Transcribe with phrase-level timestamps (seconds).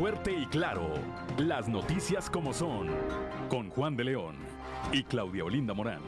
[0.00, 0.94] Fuerte y Claro,
[1.36, 2.88] las noticias como son,
[3.50, 4.34] con Juan de León
[4.92, 6.00] y Claudia Olinda Morán.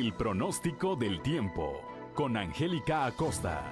[0.01, 1.79] El pronóstico del tiempo
[2.15, 3.71] con Angélica Acosta.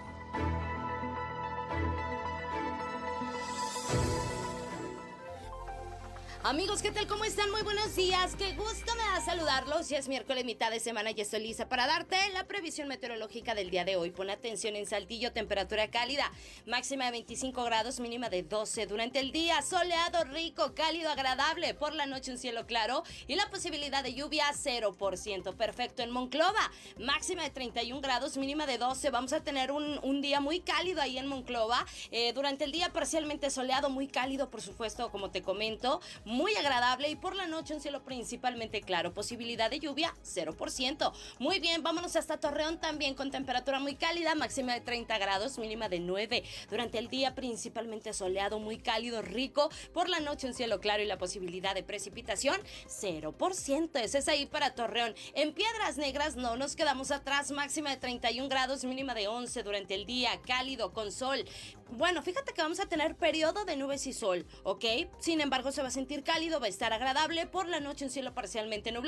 [6.44, 7.08] Amigos, ¿qué tal?
[7.08, 7.50] ¿Cómo están?
[7.50, 8.36] Muy buenos días.
[8.36, 9.90] Qué gusto me da saludarlos.
[9.90, 13.70] Ya es miércoles, mitad de semana y estoy lista para darte la previsión meteorológica del
[13.70, 14.12] día de hoy.
[14.12, 16.32] Pon atención en Saltillo, temperatura cálida,
[16.66, 18.86] máxima de 25 grados, mínima de 12.
[18.88, 21.74] Durante el día, soleado, rico, cálido, agradable.
[21.74, 25.56] Por la noche, un cielo claro y la posibilidad de lluvia 0%.
[25.56, 29.10] Perfecto en Monclova, máxima de 31 grados, mínima de 12.
[29.10, 31.86] Vamos a tener un, día muy cálido ahí en Monclova.
[32.12, 37.10] Eh, durante el día, parcialmente soleado, muy cálido, por supuesto, como te comento muy agradable
[37.10, 39.09] y por la noche un cielo principalmente claro.
[39.14, 41.14] Posibilidad de lluvia 0%.
[41.40, 45.90] Muy bien, vámonos hasta Torreón también con temperatura muy cálida, máxima de 30 grados, mínima
[45.90, 46.44] de 9.
[46.70, 49.70] Durante el día principalmente soleado, muy cálido, rico.
[49.94, 54.00] Por la noche un cielo claro y la posibilidad de precipitación 0%.
[54.00, 55.16] Ese es ahí para Torreón.
[55.34, 59.96] En Piedras Negras no nos quedamos atrás, máxima de 31 grados, mínima de 11 durante
[59.96, 61.46] el día, cálido con sol.
[61.92, 64.86] Bueno, fíjate que vamos a tener periodo de nubes y sol, ¿ok?
[65.20, 67.48] Sin embargo, se va a sentir cálido, va a estar agradable.
[67.48, 68.99] Por la noche un cielo parcialmente nublado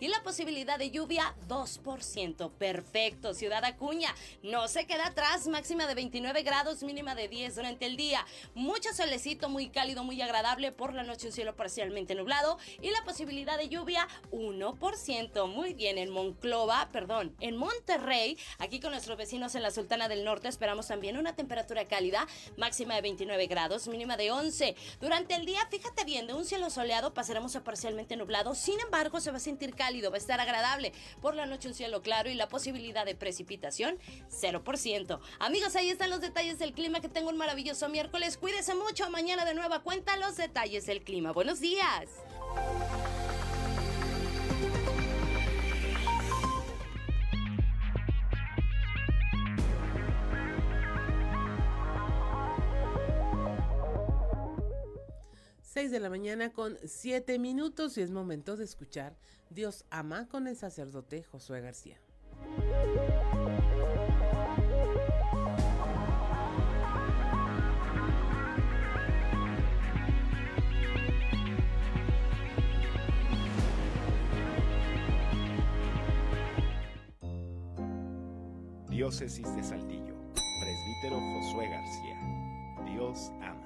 [0.00, 2.50] y la posibilidad de lluvia 2%.
[2.52, 4.14] Perfecto, Ciudad Acuña.
[4.42, 8.26] No se queda atrás, máxima de 29 grados, mínima de 10 durante el día.
[8.54, 10.72] Mucho solecito, muy cálido, muy agradable.
[10.72, 15.46] Por la noche un cielo parcialmente nublado y la posibilidad de lluvia 1%.
[15.46, 20.24] Muy bien, en Monclova, perdón, en Monterrey, aquí con nuestros vecinos en la Sultana del
[20.24, 22.26] Norte, esperamos también una temperatura cálida
[22.56, 24.74] máxima de 29 grados, mínima de 11.
[25.00, 29.20] Durante el día, fíjate bien, de un cielo soleado pasaremos a parcialmente nublado, sin embargo
[29.28, 30.92] se va a sentir cálido, va a estar agradable.
[31.20, 33.98] Por la noche un cielo claro y la posibilidad de precipitación
[34.30, 35.20] 0%.
[35.38, 39.44] Amigos, ahí están los detalles del clima, que tengo un maravilloso miércoles, cuídese mucho, mañana
[39.44, 41.32] de nueva cuenta los detalles del clima.
[41.32, 42.08] Buenos días.
[55.78, 59.16] 6 de la mañana con 7 minutos y es momento de escuchar
[59.48, 62.00] Dios ama con el sacerdote Josué García.
[78.90, 80.16] Diócesis de Saltillo,
[80.60, 82.18] presbítero Josué García.
[82.84, 83.57] Dios ama.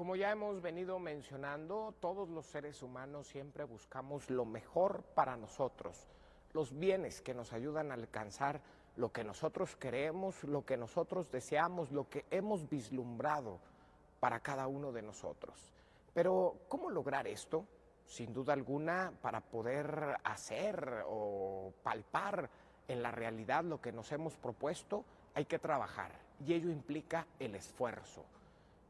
[0.00, 6.08] Como ya hemos venido mencionando, todos los seres humanos siempre buscamos lo mejor para nosotros,
[6.54, 8.62] los bienes que nos ayudan a alcanzar
[8.96, 13.58] lo que nosotros queremos, lo que nosotros deseamos, lo que hemos vislumbrado
[14.20, 15.70] para cada uno de nosotros.
[16.14, 17.66] Pero, ¿cómo lograr esto?
[18.06, 22.48] Sin duda alguna, para poder hacer o palpar
[22.88, 25.04] en la realidad lo que nos hemos propuesto,
[25.34, 26.10] hay que trabajar
[26.42, 28.24] y ello implica el esfuerzo.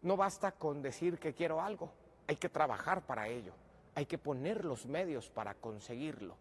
[0.03, 1.91] No basta con decir que quiero algo,
[2.27, 3.53] hay que trabajar para ello,
[3.95, 6.37] hay que poner los medios para conseguirlo.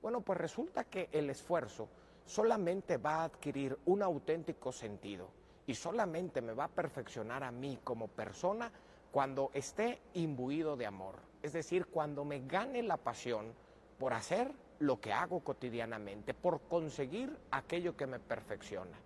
[0.00, 1.88] Bueno, pues resulta que el esfuerzo
[2.24, 5.28] solamente va a adquirir un auténtico sentido
[5.66, 8.70] y solamente me va a perfeccionar a mí como persona
[9.10, 13.52] cuando esté imbuido de amor, es decir, cuando me gane la pasión
[13.98, 18.96] por hacer lo que hago cotidianamente, por conseguir aquello que me perfecciona.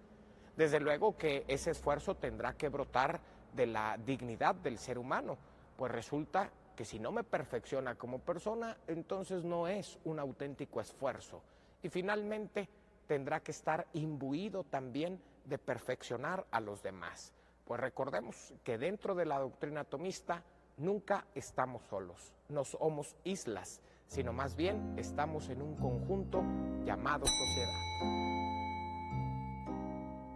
[0.57, 3.21] Desde luego que ese esfuerzo tendrá que brotar
[3.55, 5.37] de la dignidad del ser humano,
[5.77, 11.43] pues resulta que si no me perfecciona como persona, entonces no es un auténtico esfuerzo.
[11.83, 12.69] Y finalmente
[13.07, 17.33] tendrá que estar imbuido también de perfeccionar a los demás.
[17.65, 20.43] Pues recordemos que dentro de la doctrina atomista
[20.77, 26.43] nunca estamos solos, no somos islas, sino más bien estamos en un conjunto
[26.85, 28.25] llamado sociedad.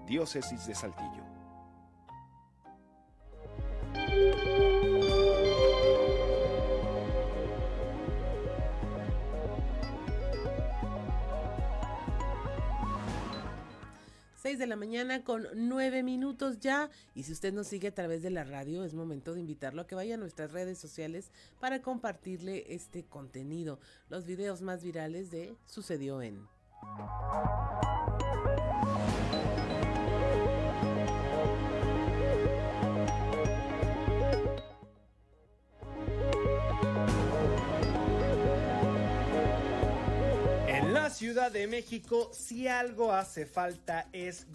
[0.06, 1.27] Diócesis de Saltillo.
[14.48, 16.88] 6 de la mañana con 9 minutos ya.
[17.14, 19.86] Y si usted nos sigue a través de la radio, es momento de invitarlo a
[19.86, 21.30] que vaya a nuestras redes sociales
[21.60, 23.78] para compartirle este contenido.
[24.08, 26.48] Los videos más virales de Sucedió en.
[41.18, 44.46] Ciudad de México, si algo hace falta es...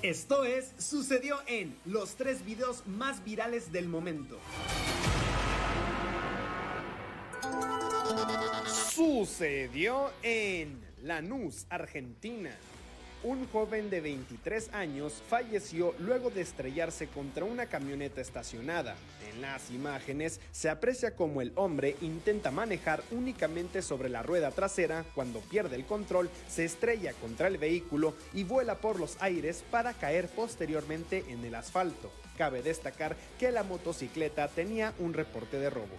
[0.00, 4.40] Esto es, sucedió en los tres videos más virales del momento.
[8.90, 12.56] Sucedió en Lanús, Argentina.
[13.24, 18.96] Un joven de 23 años falleció luego de estrellarse contra una camioneta estacionada.
[19.32, 25.04] En las imágenes se aprecia como el hombre intenta manejar únicamente sobre la rueda trasera
[25.14, 29.92] cuando pierde el control, se estrella contra el vehículo y vuela por los aires para
[29.92, 32.10] caer posteriormente en el asfalto.
[32.36, 35.96] Cabe destacar que la motocicleta tenía un reporte de robo.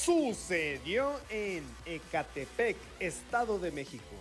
[0.00, 4.16] Sucedió en Ecatepec, Estado de México.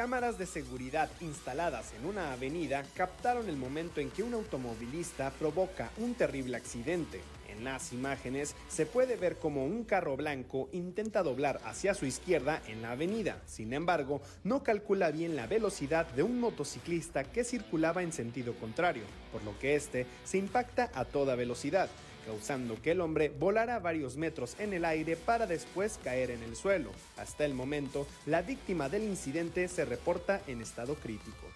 [0.00, 5.90] Cámaras de seguridad instaladas en una avenida captaron el momento en que un automovilista provoca
[5.98, 7.20] un terrible accidente.
[7.50, 12.62] En las imágenes se puede ver como un carro blanco intenta doblar hacia su izquierda
[12.66, 13.42] en la avenida.
[13.44, 19.02] Sin embargo, no calcula bien la velocidad de un motociclista que circulaba en sentido contrario,
[19.30, 21.90] por lo que este se impacta a toda velocidad
[22.30, 26.54] causando que el hombre volara varios metros en el aire para después caer en el
[26.54, 26.92] suelo.
[27.16, 31.48] Hasta el momento, la víctima del incidente se reporta en estado crítico.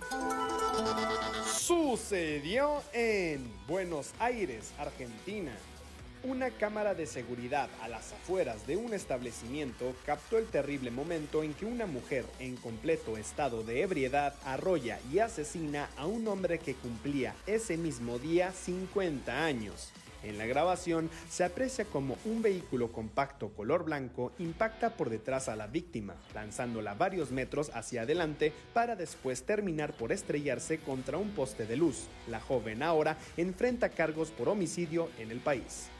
[1.47, 5.53] Sucedió en Buenos Aires, Argentina.
[6.25, 11.55] Una cámara de seguridad a las afueras de un establecimiento captó el terrible momento en
[11.55, 16.75] que una mujer en completo estado de ebriedad arrolla y asesina a un hombre que
[16.75, 19.93] cumplía ese mismo día 50 años.
[20.25, 25.57] En la grabación se aprecia como un vehículo compacto color blanco impacta por detrás a
[25.57, 31.67] la víctima, lanzándola varios metros hacia adelante para después terminar por estrellarse contra un poste
[31.67, 32.09] de luz.
[32.29, 35.91] La joven ahora enfrenta cargos por homicidio en el país.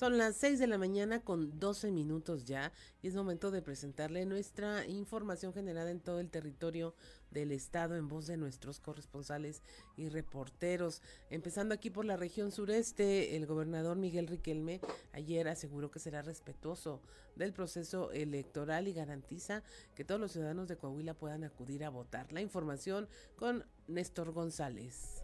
[0.00, 4.24] Son las 6 de la mañana con 12 minutos ya y es momento de presentarle
[4.24, 6.94] nuestra información generada en todo el territorio
[7.30, 9.62] del estado en voz de nuestros corresponsales
[9.98, 11.02] y reporteros.
[11.28, 14.80] Empezando aquí por la región sureste, el gobernador Miguel Riquelme
[15.12, 17.02] ayer aseguró que será respetuoso
[17.36, 19.62] del proceso electoral y garantiza
[19.94, 22.32] que todos los ciudadanos de Coahuila puedan acudir a votar.
[22.32, 25.22] La información con Néstor González.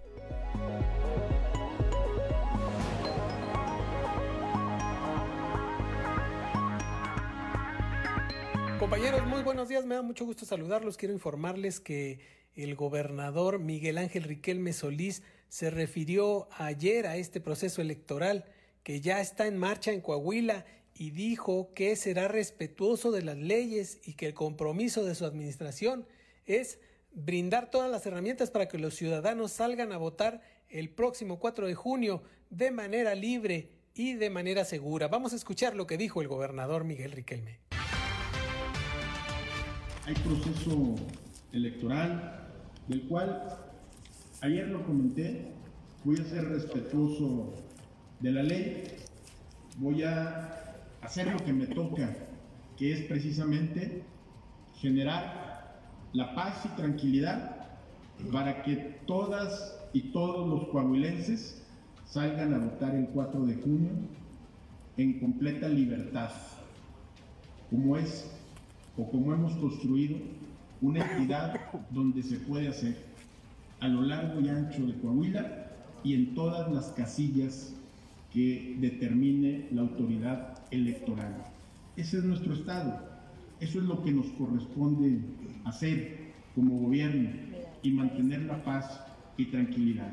[8.78, 9.86] Compañeros, muy buenos días.
[9.86, 10.98] Me da mucho gusto saludarlos.
[10.98, 12.20] Quiero informarles que
[12.54, 18.44] el gobernador Miguel Ángel Riquelme Solís se refirió ayer a este proceso electoral
[18.82, 23.98] que ya está en marcha en Coahuila y dijo que será respetuoso de las leyes
[24.04, 26.06] y que el compromiso de su administración
[26.44, 26.78] es
[27.12, 31.74] brindar todas las herramientas para que los ciudadanos salgan a votar el próximo 4 de
[31.74, 35.08] junio de manera libre y de manera segura.
[35.08, 37.65] Vamos a escuchar lo que dijo el gobernador Miguel Riquelme
[40.06, 40.94] hay proceso
[41.52, 42.48] electoral,
[42.86, 43.42] del cual
[44.40, 45.52] ayer lo comenté,
[46.04, 47.54] voy a ser respetuoso
[48.20, 48.84] de la ley,
[49.78, 52.14] voy a hacer lo que me toca,
[52.76, 54.04] que es precisamente
[54.76, 55.80] generar
[56.12, 57.66] la paz y tranquilidad
[58.30, 61.64] para que todas y todos los coahuilenses
[62.06, 63.90] salgan a votar el 4 de junio
[64.98, 66.30] en completa libertad,
[67.70, 68.35] como es
[68.96, 70.16] o como hemos construido
[70.80, 71.60] una entidad
[71.90, 72.96] donde se puede hacer
[73.80, 75.66] a lo largo y ancho de Coahuila
[76.02, 77.72] y en todas las casillas
[78.32, 81.34] que determine la autoridad electoral.
[81.96, 83.00] Ese es nuestro Estado,
[83.60, 85.20] eso es lo que nos corresponde
[85.64, 87.30] hacer como gobierno
[87.82, 89.00] y mantener la paz
[89.36, 90.10] y tranquilidad.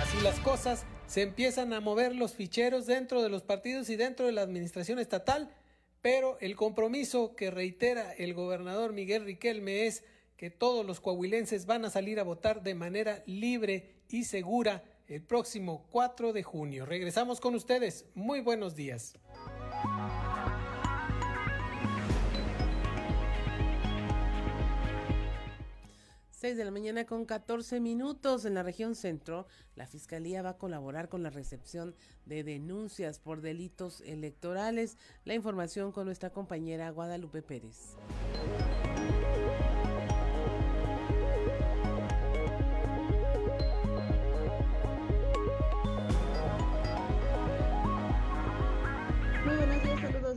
[0.00, 4.26] Así las cosas, se empiezan a mover los ficheros dentro de los partidos y dentro
[4.26, 5.50] de la administración estatal
[6.06, 10.04] pero el compromiso que reitera el gobernador Miguel Riquelme es
[10.36, 15.24] que todos los coahuilenses van a salir a votar de manera libre y segura el
[15.24, 16.86] próximo 4 de junio.
[16.86, 18.04] Regresamos con ustedes.
[18.14, 19.18] Muy buenos días.
[26.46, 30.58] 6 de la mañana con 14 minutos en la región centro, la Fiscalía va a
[30.58, 34.96] colaborar con la recepción de denuncias por delitos electorales.
[35.24, 37.96] La información con nuestra compañera Guadalupe Pérez.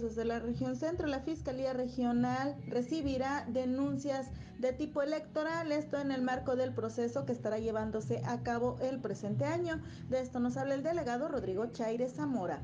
[0.09, 6.23] Desde la región centro, la Fiscalía Regional recibirá denuncias de tipo electoral, esto en el
[6.23, 9.79] marco del proceso que estará llevándose a cabo el presente año.
[10.09, 12.59] De esto nos habla el delegado Rodrigo Chaire Zamora.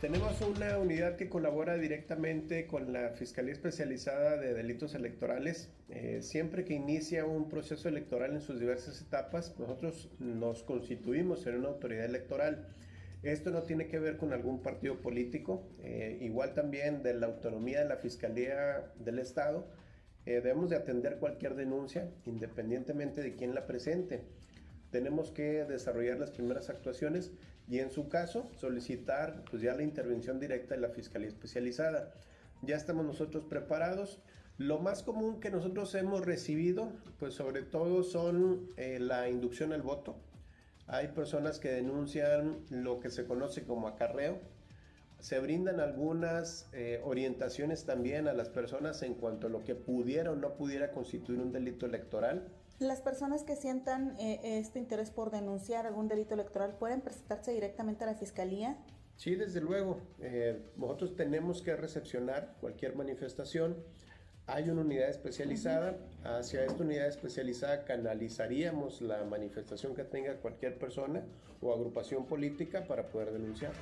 [0.00, 5.68] Tenemos una unidad que colabora directamente con la Fiscalía Especializada de Delitos Electorales.
[5.90, 11.56] Eh, siempre que inicia un proceso electoral en sus diversas etapas, nosotros nos constituimos en
[11.56, 12.66] una autoridad electoral.
[13.22, 17.78] Esto no tiene que ver con algún partido político, eh, igual también de la autonomía
[17.78, 19.68] de la Fiscalía del Estado.
[20.26, 24.24] Eh, debemos de atender cualquier denuncia independientemente de quién la presente.
[24.90, 27.32] Tenemos que desarrollar las primeras actuaciones
[27.68, 32.12] y en su caso solicitar pues ya la intervención directa de la Fiscalía Especializada.
[32.62, 34.20] Ya estamos nosotros preparados.
[34.58, 39.82] Lo más común que nosotros hemos recibido, pues sobre todo son eh, la inducción al
[39.82, 40.16] voto,
[40.86, 44.38] hay personas que denuncian lo que se conoce como acarreo.
[45.20, 50.32] Se brindan algunas eh, orientaciones también a las personas en cuanto a lo que pudiera
[50.32, 52.48] o no pudiera constituir un delito electoral.
[52.80, 58.02] Las personas que sientan eh, este interés por denunciar algún delito electoral pueden presentarse directamente
[58.02, 58.76] a la fiscalía.
[59.16, 60.00] Sí, desde luego.
[60.20, 63.76] Eh, nosotros tenemos que recepcionar cualquier manifestación
[64.46, 65.96] hay una unidad especializada.
[66.24, 71.22] Hacia esta unidad especializada canalizaríamos la manifestación que tenga cualquier persona
[71.60, 73.72] o agrupación política para poder denunciar.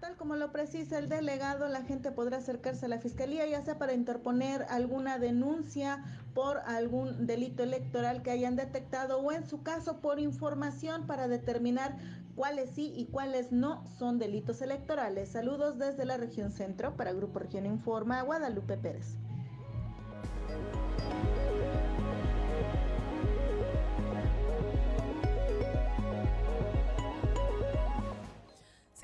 [0.00, 3.78] Tal como lo precisa el delegado, la gente podrá acercarse a la fiscalía ya sea
[3.78, 10.00] para interponer alguna denuncia por algún delito electoral que hayan detectado o en su caso
[10.00, 11.96] por información para determinar
[12.36, 15.30] cuáles sí y cuáles no son delitos electorales.
[15.30, 19.16] Saludos desde la región centro para Grupo Región Informa, Guadalupe Pérez.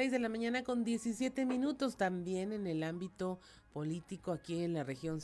[0.02, 3.38] 6 de la mañana con 17 minutos también en el ámbito
[3.72, 5.20] político aquí en la región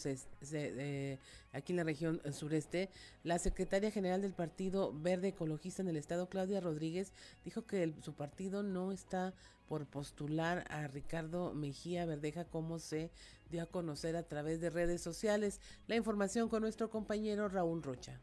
[0.53, 1.19] eh,
[1.53, 2.89] aquí en la región sureste
[3.25, 7.13] la secretaria general del partido verde ecologista en el estado Claudia Rodríguez
[7.45, 9.35] dijo que su partido no está
[9.67, 13.11] por postular a Ricardo Mejía Verdeja como se
[13.51, 15.61] dio a conocer a través de redes sociales.
[15.89, 18.21] La información con nuestro compañero Raúl Rocha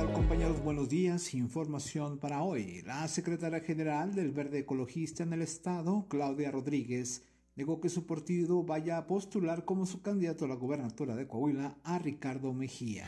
[0.00, 0.62] compañeros?
[0.62, 1.34] Buenos días.
[1.34, 2.82] Información para hoy.
[2.86, 7.22] La secretaria general del Verde Ecologista en el Estado, Claudia Rodríguez,
[7.56, 11.76] negó que su partido vaya a postular como su candidato a la gubernatura de Coahuila
[11.84, 13.06] a Ricardo Mejía.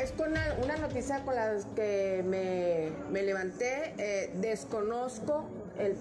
[0.00, 3.94] Es con una, noticia con la que me, levanté.
[3.98, 5.44] Eh, desconozco
[5.78, 5.96] el,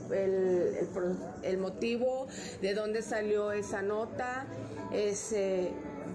[1.44, 2.28] el, motivo
[2.62, 4.48] de dónde salió esa nota.
[4.92, 5.34] Es,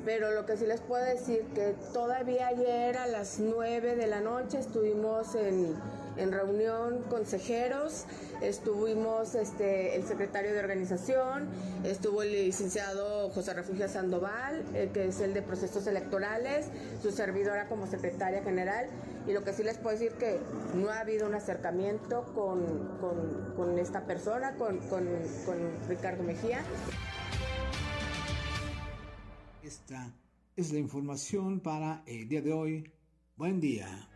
[0.05, 4.21] pero lo que sí les puedo decir que todavía ayer a las 9 de la
[4.21, 5.75] noche estuvimos en,
[6.17, 8.05] reunión consejeros,
[8.41, 11.49] estuvimos este, el secretario de organización,
[11.85, 16.67] estuvo el licenciado José Refugio Sandoval, eh, que es el de procesos electorales,
[17.03, 18.87] su servidora como secretaria general,
[19.27, 20.39] y lo que sí les puedo decir que
[20.75, 25.07] no ha habido un acercamiento con, esta persona, con, con
[25.89, 26.61] Ricardo Mejía.
[29.67, 30.15] Esta
[30.55, 32.93] es la información para el día de hoy.
[33.35, 34.09] Buen día.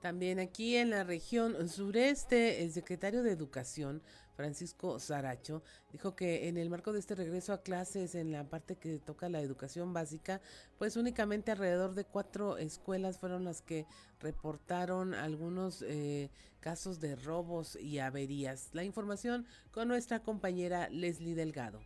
[0.00, 4.02] También aquí en la región sureste, el secretario de Educación,
[4.34, 8.76] Francisco Saracho, dijo que en el marco de este regreso a clases, en la parte
[8.76, 10.40] que toca la educación básica,
[10.78, 13.84] pues únicamente alrededor de cuatro escuelas fueron las que
[14.20, 18.68] reportaron algunos eh, casos de robos y averías.
[18.72, 21.80] La información con nuestra compañera Leslie Delgado.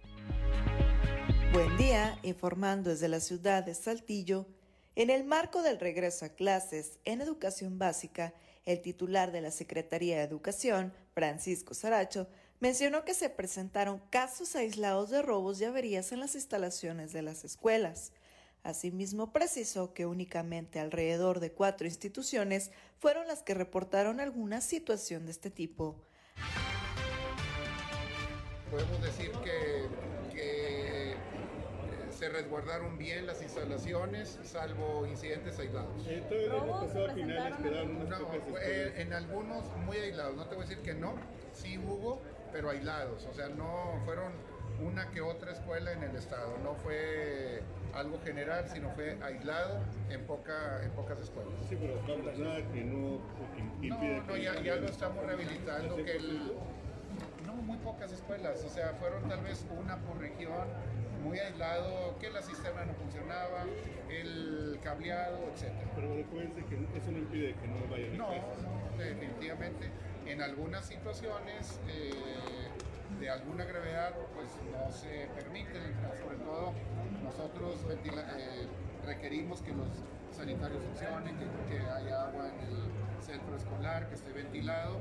[1.52, 4.46] Buen día, informando desde la ciudad de Saltillo.
[4.94, 8.34] En el marco del regreso a clases en educación básica,
[8.64, 12.28] el titular de la Secretaría de Educación, Francisco Saracho,
[12.60, 17.44] mencionó que se presentaron casos aislados de robos y averías en las instalaciones de las
[17.44, 18.12] escuelas.
[18.62, 25.32] Asimismo, precisó que únicamente alrededor de cuatro instituciones fueron las que reportaron alguna situación de
[25.32, 25.96] este tipo.
[28.70, 29.82] Podemos decir que
[32.22, 36.06] se resguardaron bien las instalaciones, salvo incidentes aislados.
[38.96, 41.16] en algunos muy aislados, no te voy a decir que no,
[41.52, 44.32] sí hubo, pero aislados, o sea, no fueron
[44.80, 47.62] una que otra escuela en el estado, no fue
[47.94, 49.80] algo general, sino fue aislado
[50.10, 51.52] en, poca, en pocas escuelas.
[51.68, 52.00] Sí, pero
[52.38, 53.20] nada que no
[53.58, 56.52] impide no, no, ya, ya lo estamos rehabilitando, que el,
[57.46, 60.68] no, muy pocas escuelas, o sea, fueron tal vez una por región,
[61.22, 63.64] muy aislado, que la cisterna no funcionaba,
[64.10, 65.72] el cableado, etc.
[65.94, 66.24] Pero de
[66.64, 69.90] que eso no impide que no vayan no, No, definitivamente.
[70.26, 72.12] En algunas situaciones eh,
[73.22, 75.78] de alguna gravedad, pues no se permite
[76.20, 76.72] sobre todo
[77.22, 78.66] nosotros eh,
[79.06, 79.86] requerimos que los
[80.32, 81.36] sanitarios funcionen,
[81.68, 84.98] que, haya agua en el centro escolar, que esté ventilado,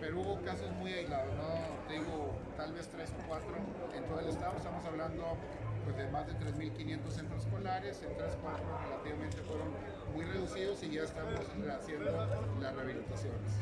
[0.00, 1.86] pero hubo casos muy aislados, ¿no?
[1.86, 3.54] Te digo, tal vez tres o cuatro
[3.94, 5.36] en todo el estado, estamos hablando
[5.84, 9.68] pues, de más de 3.500 centros escolares, en tres cuatro relativamente fueron
[10.12, 12.26] muy reducidos y ya estamos haciendo
[12.60, 13.52] las rehabilitaciones.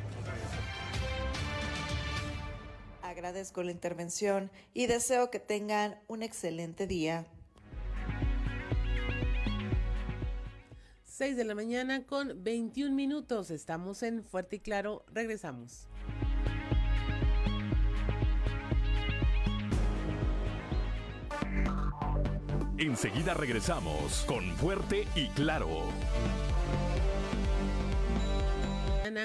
[3.09, 7.25] Agradezco la intervención y deseo que tengan un excelente día.
[11.05, 13.51] 6 de la mañana con 21 minutos.
[13.51, 15.07] Estamos en Fuerte y Claro.
[15.11, 15.89] Regresamos.
[22.77, 25.85] Enseguida regresamos con Fuerte y Claro.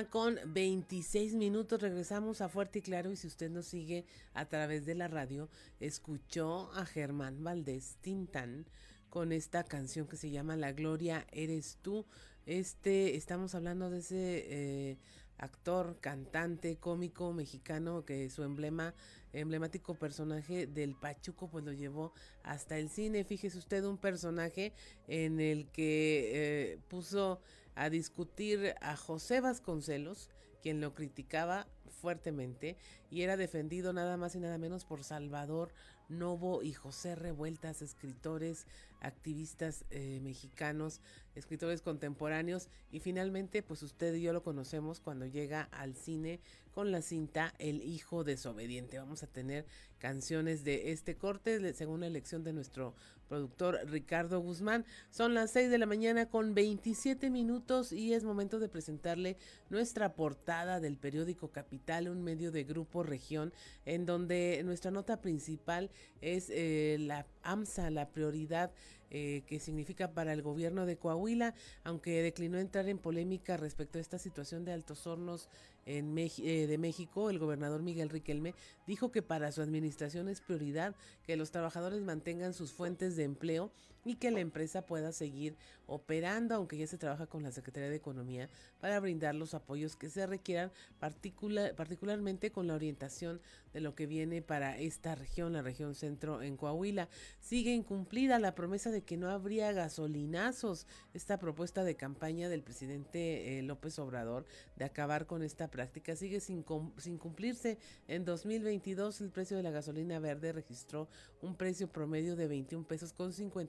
[0.09, 4.85] Con 26 minutos regresamos a Fuerte y Claro y si usted nos sigue a través
[4.85, 5.49] de la radio,
[5.81, 8.65] escuchó a Germán Valdés Tintán
[9.09, 12.05] con esta canción que se llama La Gloria Eres Tú.
[12.45, 14.97] Este, estamos hablando de ese eh,
[15.37, 18.93] actor, cantante, cómico mexicano que su emblema,
[19.33, 23.25] emblemático personaje del Pachuco, pues lo llevó hasta el cine.
[23.25, 24.71] Fíjese usted un personaje
[25.09, 27.41] en el que eh, puso
[27.75, 30.29] a discutir a José Vasconcelos,
[30.61, 32.77] quien lo criticaba fuertemente
[33.09, 35.73] y era defendido nada más y nada menos por Salvador
[36.09, 38.65] Novo y José Revueltas, escritores,
[38.99, 41.01] activistas eh, mexicanos,
[41.35, 42.69] escritores contemporáneos.
[42.91, 46.39] Y finalmente pues usted y yo lo conocemos cuando llega al cine
[46.73, 48.97] con la cinta El hijo desobediente.
[48.97, 49.65] Vamos a tener
[49.99, 52.93] canciones de este corte según la elección de nuestro
[53.29, 54.85] productor Ricardo Guzmán.
[55.09, 59.37] Son las 6 de la mañana con 27 minutos y es momento de presentarle
[59.69, 63.53] nuestra portada del periódico Capital, un medio de Grupo Región,
[63.85, 65.89] en donde nuestra nota principal
[66.21, 68.71] es eh, la AMSA, la prioridad
[69.09, 74.01] eh, que significa para el gobierno de Coahuila, aunque declinó entrar en polémica respecto a
[74.01, 75.49] esta situación de Altos Hornos
[75.85, 78.55] en eh, de México, el gobernador Miguel Riquelme
[78.87, 83.71] dijo que para su administración es prioridad que los trabajadores mantengan sus fuentes de empleo
[84.05, 87.95] y que la empresa pueda seguir operando, aunque ya se trabaja con la Secretaría de
[87.95, 93.41] Economía para brindar los apoyos que se requieran, particularmente con la orientación
[93.73, 97.09] de lo que viene para esta región, la región centro en Coahuila.
[97.39, 100.87] Sigue incumplida la promesa de que no habría gasolinazos.
[101.13, 106.39] Esta propuesta de campaña del presidente eh, López Obrador de acabar con esta práctica sigue
[106.39, 106.63] sin,
[106.97, 107.77] sin cumplirse.
[108.07, 111.09] En 2022 el precio de la gasolina verde registró
[111.41, 113.59] un precio promedio de 21 pesos con 55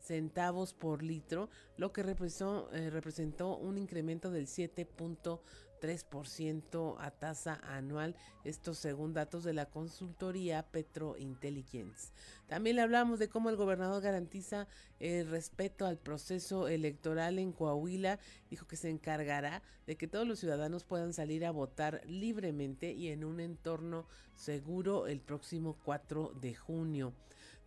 [0.00, 5.40] centavos por litro, lo que representó, eh, representó un incremento del 7.3
[5.80, 8.14] 3% a tasa anual,
[8.44, 12.12] esto según datos de la consultoría Petro Intelligence.
[12.46, 18.18] También le hablamos de cómo el gobernador garantiza el respeto al proceso electoral en Coahuila,
[18.50, 23.08] dijo que se encargará de que todos los ciudadanos puedan salir a votar libremente y
[23.08, 27.14] en un entorno seguro el próximo 4 de junio.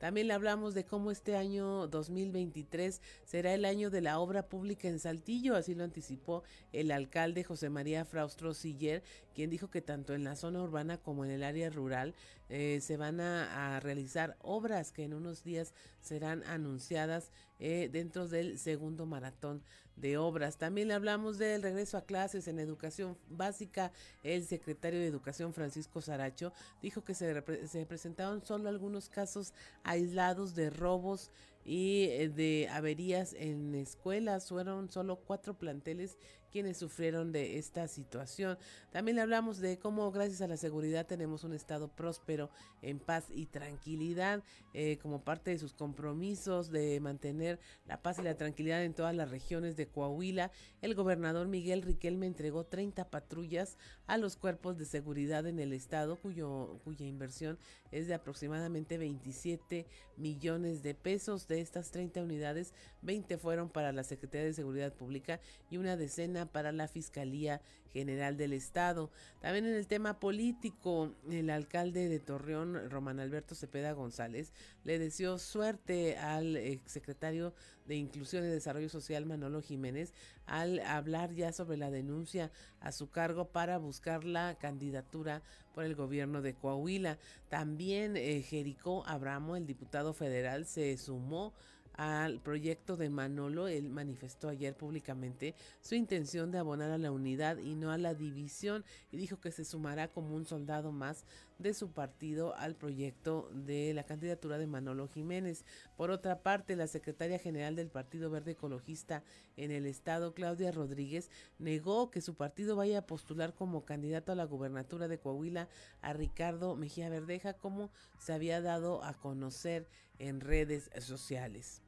[0.04, 5.00] También hablamos de cómo este año 2023 será el año de la obra pública en
[5.00, 9.02] Saltillo, así lo anticipó el alcalde José María Fraustro Siller,
[9.34, 12.16] quien dijo que tanto en la zona urbana como en el área rural
[12.50, 18.60] eh, se van a, realizar obras que en unos días serán anunciadas eh, dentro del
[18.60, 19.63] segundo maratón
[19.96, 20.58] de obras.
[20.58, 23.92] También hablamos del regreso a clases en educación básica.
[24.24, 29.54] El secretario de Educación, Francisco Saracho, dijo que se, se presentaron solo algunos casos
[29.84, 31.32] aislados de robos
[31.65, 34.49] y eh, de averías en escuelas.
[34.49, 36.17] Fueron solo cuatro planteles
[36.54, 38.60] quienes sufrieron de esta situación.
[38.91, 42.52] También hablamos de cómo gracias a la seguridad tenemos un estado próspero,
[42.84, 44.43] en paz y tranquilidad,
[44.76, 49.15] eh, como parte de sus compromisos de mantener la paz y la tranquilidad en todas
[49.15, 50.52] las regiones de Coahuila.
[50.84, 56.17] El gobernador Miguel Riquelme entregó 30 patrullas a los cuerpos de seguridad en el estado,
[56.17, 57.58] cuyo, cuya inversión
[57.91, 61.47] es de aproximadamente 27 millones de pesos.
[61.54, 65.39] De estas 30 unidades, 20 fueron para la Secretaría de Seguridad Pública
[65.70, 67.62] y una decena para la Fiscalía
[67.94, 69.12] General del Estado.
[69.40, 74.52] También en el tema político, el alcalde de Torreón, Román Alberto Cepeda González,
[74.84, 77.54] le deseó suerte al exsecretario
[77.86, 80.14] de Inclusión y Desarrollo Social, Manolo Jiménez,
[80.46, 85.42] al hablar ya sobre la denuncia a su cargo para buscar la candidatura
[85.74, 87.18] por el gobierno de Coahuila.
[87.50, 91.54] También eh, Jericó Abramo, el diputado federal, se sumó
[91.94, 97.58] al proyecto de Manolo, él manifestó ayer públicamente su intención de abonar a la unidad
[97.58, 101.26] y no a la división y dijo que se sumará como un soldado más
[101.60, 105.66] de su partido al proyecto de la candidatura de Manolo Jiménez.
[105.96, 109.24] Por otra parte, la secretaria general del Partido Verde Ecologista
[109.56, 111.30] en el estado, Claudia Rodríguez,
[111.60, 115.70] negó que su partido vaya a postular como candidato a la gubernatura de Coahuila
[116.02, 119.88] a Ricardo Mejía Verdeja, como se había dado a conocer
[120.20, 121.83] en redes sociales.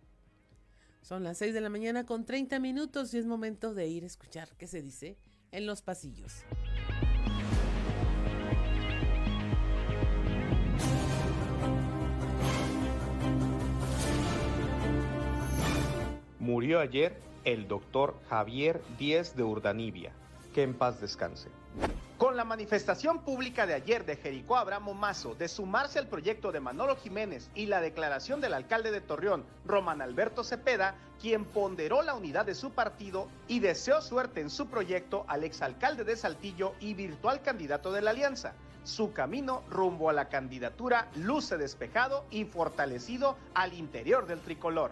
[1.05, 4.07] Son las 6 de la mañana con 30 minutos y es momento de ir a
[4.07, 5.19] escuchar qué se dice
[5.51, 6.43] en los pasillos.
[16.39, 20.11] Murió ayer el doctor Javier Díez de Urdanibia.
[20.55, 21.49] Que en paz descanse.
[22.17, 26.61] Con la manifestación pública de ayer de Jericó Abramo Mazo de sumarse al proyecto de
[26.61, 32.13] Manolo Jiménez y la declaración del alcalde de Torreón, Román Alberto Cepeda, quien ponderó la
[32.13, 36.93] unidad de su partido y deseó suerte en su proyecto al exalcalde de Saltillo y
[36.93, 38.53] virtual candidato de la alianza.
[38.85, 44.91] Su camino rumbo a la candidatura luce despejado y fortalecido al interior del tricolor.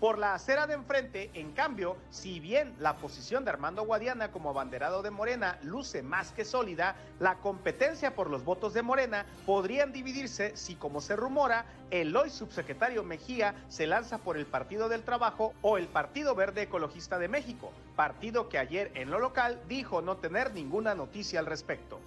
[0.00, 4.50] Por la acera de enfrente, en cambio, si bien la posición de Armando Guadiana como
[4.50, 9.92] abanderado de Morena luce más que sólida, la competencia por los votos de Morena podrían
[9.92, 15.04] dividirse si, como se rumora, el hoy subsecretario Mejía se lanza por el Partido del
[15.04, 20.02] Trabajo o el Partido Verde Ecologista de México, partido que ayer en lo local dijo
[20.02, 22.00] no tener ninguna noticia al respecto.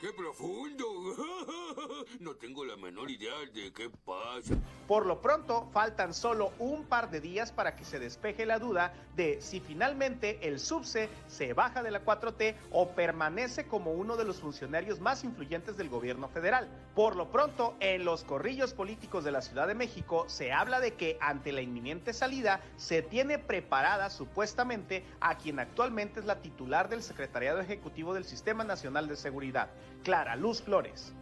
[0.00, 0.84] ¡Qué profundo!
[2.20, 4.54] No tengo la menor idea de qué pasa.
[4.86, 8.94] Por lo pronto, faltan solo un par de días para que se despeje la duda
[9.16, 14.24] de si finalmente el subse se baja de la 4T o permanece como uno de
[14.24, 16.68] los funcionarios más influyentes del gobierno federal.
[16.94, 20.94] Por lo pronto, en los corrillos políticos de la Ciudad de México se habla de
[20.94, 26.88] que ante la inminente salida se tiene preparada supuestamente a quien actualmente es la titular
[26.88, 29.70] del Secretariado Ejecutivo del Sistema Nacional de Seguridad,
[30.06, 31.12] Clara Luz Flores.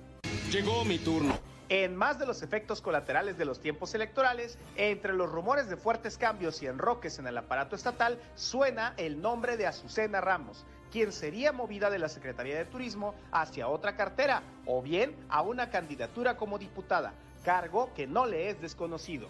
[0.50, 1.38] Llegó mi turno.
[1.70, 6.18] En más de los efectos colaterales de los tiempos electorales, entre los rumores de fuertes
[6.18, 11.50] cambios y enroques en el aparato estatal, suena el nombre de Azucena Ramos, quien sería
[11.50, 16.58] movida de la Secretaría de Turismo hacia otra cartera o bien a una candidatura como
[16.58, 19.28] diputada, cargo que no le es desconocido.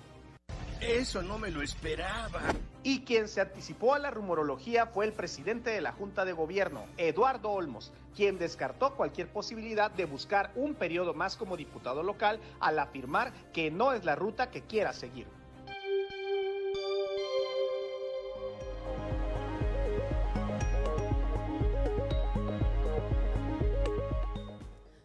[0.80, 2.40] Eso no me lo esperaba.
[2.86, 6.84] Y quien se anticipó a la rumorología fue el presidente de la Junta de Gobierno,
[6.98, 12.78] Eduardo Olmos, quien descartó cualquier posibilidad de buscar un periodo más como diputado local al
[12.78, 15.26] afirmar que no es la ruta que quiera seguir.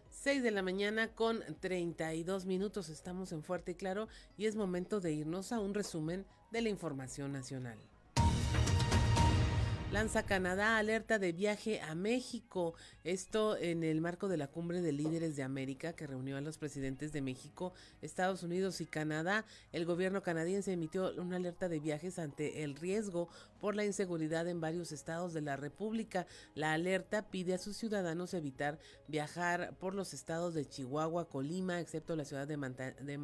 [0.10, 2.90] 6 de la mañana con 32 minutos.
[2.90, 6.70] Estamos en Fuerte y Claro y es momento de irnos a un resumen de la
[6.70, 7.78] información nacional.
[9.92, 12.76] Lanza Canadá alerta de viaje a México.
[13.04, 16.60] Esto en el marco de la cumbre de líderes de América que reunió a los
[16.60, 19.46] presidentes de México, Estados Unidos y Canadá.
[19.72, 23.30] El gobierno canadiense emitió una alerta de viajes ante el riesgo
[23.60, 26.28] por la inseguridad en varios estados de la República.
[26.56, 32.16] La alerta pide a sus ciudadanos evitar viajar por los estados de Chihuahua, Colima, excepto
[32.16, 33.18] la ciudad de, de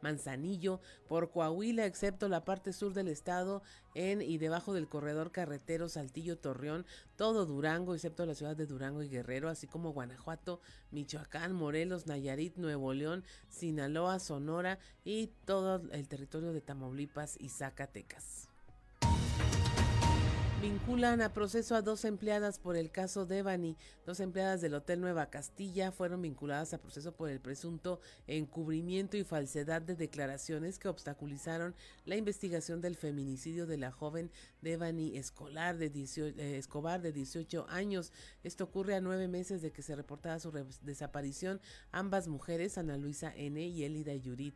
[0.00, 3.62] Manzanillo, por Coahuila, excepto la parte sur del estado,
[3.94, 9.02] en y debajo del corredor carretero Saltillo Torreón, todo Durango, excepto la ciudad de Durango
[9.02, 16.08] y Guerrero, así como Guanajuato, Michoacán, Morelos, Nayarit, Nuevo León, Sinaloa, Sonora y todo el
[16.08, 18.51] territorio de Tamaulipas y Zacatecas.
[20.62, 23.76] Vinculan a proceso a dos empleadas por el caso Devani.
[24.06, 27.98] Dos empleadas del Hotel Nueva Castilla fueron vinculadas a proceso por el presunto
[28.28, 35.16] encubrimiento y falsedad de declaraciones que obstaculizaron la investigación del feminicidio de la joven Devani
[35.16, 38.12] Escolar de eh, Escobar de 18 años.
[38.44, 41.60] Esto ocurre a nueve meses de que se reportara su desaparición.
[41.90, 43.60] Ambas mujeres, Ana Luisa N.
[43.60, 44.54] y Elida Yurit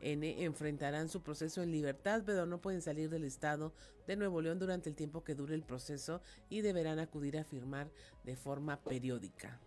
[0.00, 3.72] N enfrentarán su proceso en libertad, pero no pueden salir del estado
[4.06, 7.90] de Nuevo León durante el tiempo que dure el proceso y deberán acudir a firmar
[8.24, 9.60] de forma periódica.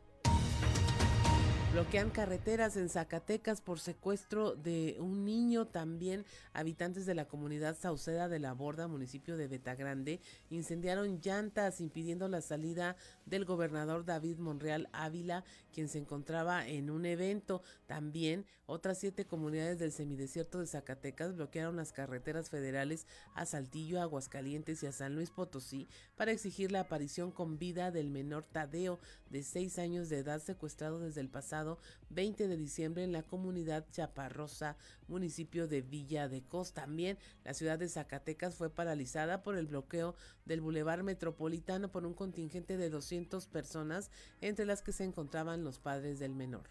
[1.72, 5.68] Bloquean carreteras en Zacatecas por secuestro de un niño.
[5.68, 12.28] También habitantes de la comunidad Sauceda de la Borda, municipio de Betagrande, incendiaron llantas impidiendo
[12.28, 12.96] la salida
[13.28, 17.62] del gobernador David Monreal Ávila, quien se encontraba en un evento.
[17.88, 24.84] También otras siete comunidades del semidesierto de Zacatecas bloquearon las carreteras federales a Saltillo, Aguascalientes
[24.84, 29.00] y a San Luis Potosí para exigir la aparición con vida del menor Tadeo
[29.32, 31.80] de seis años de edad secuestrado desde el pasado
[32.12, 34.78] 20 de diciembre en la comunidad Chaparrosa,
[35.08, 36.74] municipio de Villa de Cos.
[36.74, 42.14] También la ciudad de Zacatecas fue paralizada por el bloqueo del Boulevard Metropolitano por un
[42.14, 46.70] contingente de 200 personas, entre las que se encontraban los padres del menor.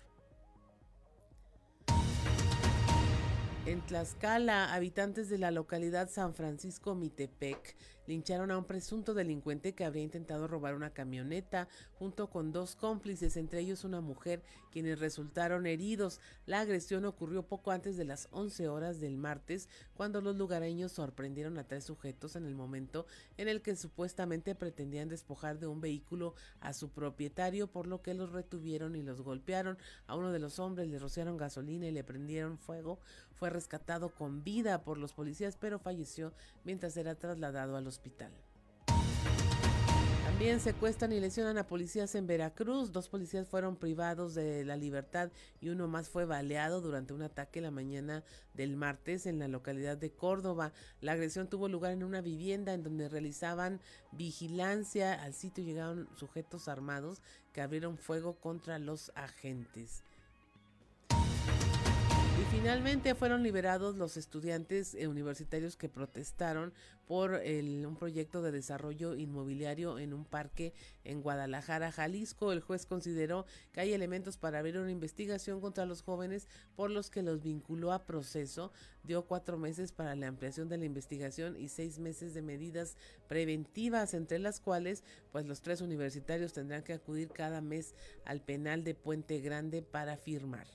[3.66, 7.77] En Tlaxcala, habitantes de la localidad San Francisco Mitepec
[8.09, 11.68] lincharon a un presunto delincuente que habría intentado robar una camioneta
[11.99, 14.42] junto con dos cómplices, entre ellos una mujer,
[14.73, 16.18] quienes resultaron heridos.
[16.47, 21.59] La agresión ocurrió poco antes de las 11 horas del martes, cuando los lugareños sorprendieron
[21.59, 26.35] a tres sujetos en el momento en el que supuestamente pretendían despojar de un vehículo
[26.61, 29.77] a su propietario, por lo que los retuvieron y los golpearon.
[30.07, 33.01] A uno de los hombres le rociaron gasolina y le prendieron fuego.
[33.35, 36.33] Fue rescatado con vida por los policías, pero falleció
[36.64, 38.32] mientras era trasladado al hospital.
[40.24, 42.92] También secuestran y lesionan a policías en Veracruz.
[42.92, 47.61] Dos policías fueron privados de la libertad y uno más fue baleado durante un ataque
[47.61, 48.22] la mañana
[48.54, 50.72] del martes en la localidad de Córdoba.
[51.00, 53.80] La agresión tuvo lugar en una vivienda en donde realizaban
[54.12, 55.20] vigilancia.
[55.20, 57.20] Al sitio llegaron sujetos armados
[57.52, 60.04] que abrieron fuego contra los agentes.
[62.38, 66.72] Y finalmente fueron liberados los estudiantes eh, universitarios que protestaron
[67.05, 70.72] por el, un proyecto de desarrollo inmobiliario en un parque
[71.03, 72.53] en Guadalajara, Jalisco.
[72.53, 76.46] El juez consideró que hay elementos para abrir una investigación contra los jóvenes
[76.77, 78.70] por los que los vinculó a proceso.
[79.03, 82.96] Dio cuatro meses para la ampliación de la investigación y seis meses de medidas
[83.27, 88.85] preventivas, entre las cuales pues los tres universitarios tendrán que acudir cada mes al penal
[88.85, 90.68] de Puente Grande para firmar.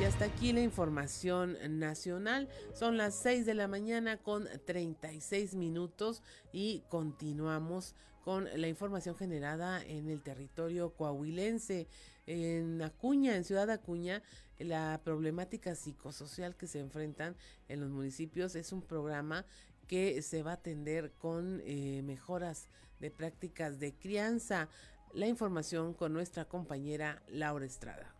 [0.00, 2.48] Y hasta aquí la información nacional.
[2.72, 6.22] Son las 6 de la mañana con 36 minutos
[6.54, 11.86] y continuamos con la información generada en el territorio coahuilense.
[12.26, 14.22] En Acuña, en Ciudad Acuña,
[14.58, 17.36] la problemática psicosocial que se enfrentan
[17.68, 19.44] en los municipios es un programa
[19.86, 22.68] que se va a atender con eh, mejoras
[23.00, 24.70] de prácticas de crianza.
[25.12, 28.14] La información con nuestra compañera Laura Estrada.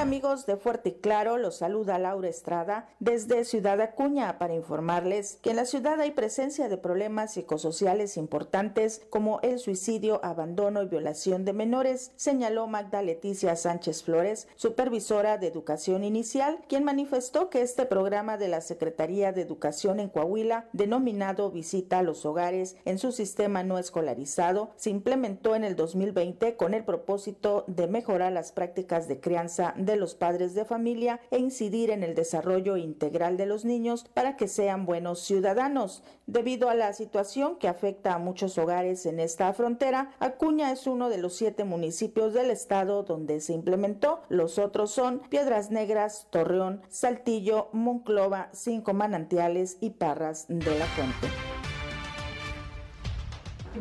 [0.00, 1.38] Amigos de Fuerte y Claro?
[1.38, 6.68] Los saluda Laura Estrada desde Ciudad Acuña para informarles que en la ciudad hay presencia
[6.68, 13.56] de problemas psicosociales importantes como el suicidio, abandono y violación de menores, señaló Magda Leticia
[13.56, 19.42] Sánchez Flores, supervisora de educación inicial, quien manifestó que este programa de la Secretaría de
[19.42, 25.56] Educación en Coahuila, denominado Visita a los Hogares en su sistema no escolarizado, se implementó
[25.56, 30.64] en el 2020 con el propósito de mejorar las prácticas de crianza los padres de
[30.64, 36.02] familia e incidir en el desarrollo integral de los niños para que sean buenos ciudadanos.
[36.26, 41.08] Debido a la situación que afecta a muchos hogares en esta frontera, Acuña es uno
[41.08, 44.20] de los siete municipios del estado donde se implementó.
[44.28, 51.57] Los otros son Piedras Negras, Torreón, Saltillo, Monclova, Cinco Manantiales y Parras de la Fuente.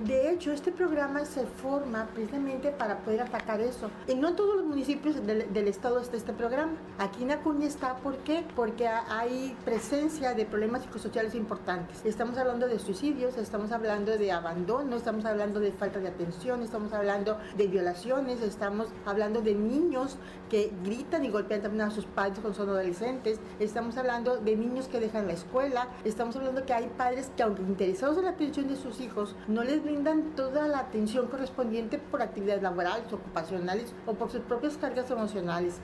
[0.06, 3.90] De hecho, este programa se forma precisamente para poder atacar eso.
[4.08, 6.74] Y no todos los municipios del, del, estado está este programa.
[7.00, 8.46] Aquí en Acuña está, ¿por qué?
[8.56, 12.06] Porque hay presencia de problemas psicosociales importantes.
[12.06, 16.94] Estamos hablando de suicidios, estamos hablando de abandono, estamos hablando de falta de atención, estamos
[16.94, 20.18] hablando de violaciones, estamos hablando de niños
[20.50, 24.88] que gritan y golpean también a sus padres cuando son adolescentes, estamos hablando de niños
[24.88, 28.68] que dejan la escuela, estamos hablando que hay padres que aunque interesados en la atención
[28.68, 34.16] de sus hijos, no les brindan toda la atención correspondiente por actividades laborales, ocupacionales o
[34.16, 35.76] por sus propias cargas emocionales.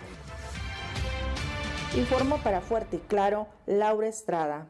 [1.95, 4.67] Informo para Fuerte y Claro, Laura Estrada.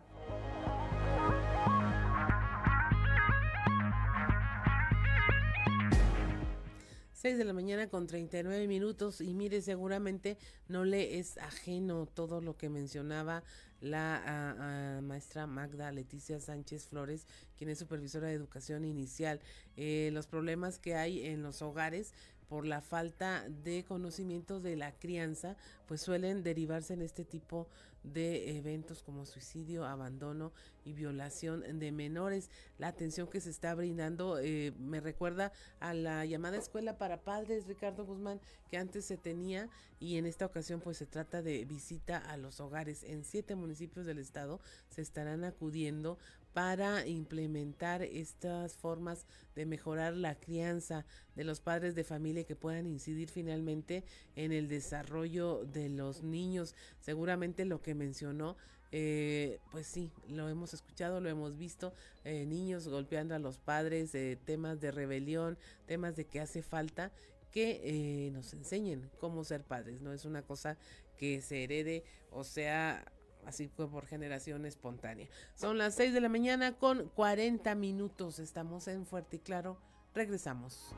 [7.24, 12.41] 6 de la mañana con 39 minutos y mire, seguramente no le es ajeno todo
[12.41, 13.43] lo que mencionaba
[13.84, 19.41] la maestra Magda Leticia Sánchez Flores, quien es supervisora de educación inicial,
[19.76, 22.13] eh, los problemas que hay en los hogares
[22.47, 27.67] por la falta de conocimiento de la crianza, pues suelen derivarse en este tipo
[28.03, 30.51] de eventos como suicidio, abandono
[30.84, 32.49] y violación de menores.
[32.77, 37.65] La atención que se está brindando eh, me recuerda a la llamada escuela para padres,
[37.65, 42.17] Ricardo Guzmán, que antes se tenía y en esta ocasión pues se trata de visita
[42.17, 43.03] a los hogares.
[43.03, 46.17] En siete municipios del estado se estarán acudiendo
[46.53, 52.85] para implementar estas formas de mejorar la crianza de los padres de familia que puedan
[52.85, 54.03] incidir finalmente
[54.35, 56.75] en el desarrollo de los niños.
[56.99, 58.55] Seguramente lo que mencionó
[58.95, 61.93] eh, pues sí, lo hemos escuchado, lo hemos visto,
[62.25, 67.11] eh, niños golpeando a los padres, eh, temas de rebelión, temas de que hace falta
[67.51, 70.77] que eh, nos enseñen cómo ser padres, no es una cosa
[71.17, 73.03] que se herede o sea
[73.45, 75.27] así fue por generación espontánea.
[75.56, 78.39] Son las 6 de la mañana con 40 minutos.
[78.39, 79.77] Estamos en Fuerte y Claro.
[80.13, 80.93] Regresamos.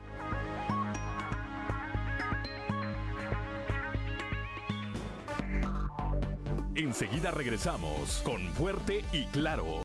[6.74, 9.82] Enseguida regresamos con Fuerte y Claro.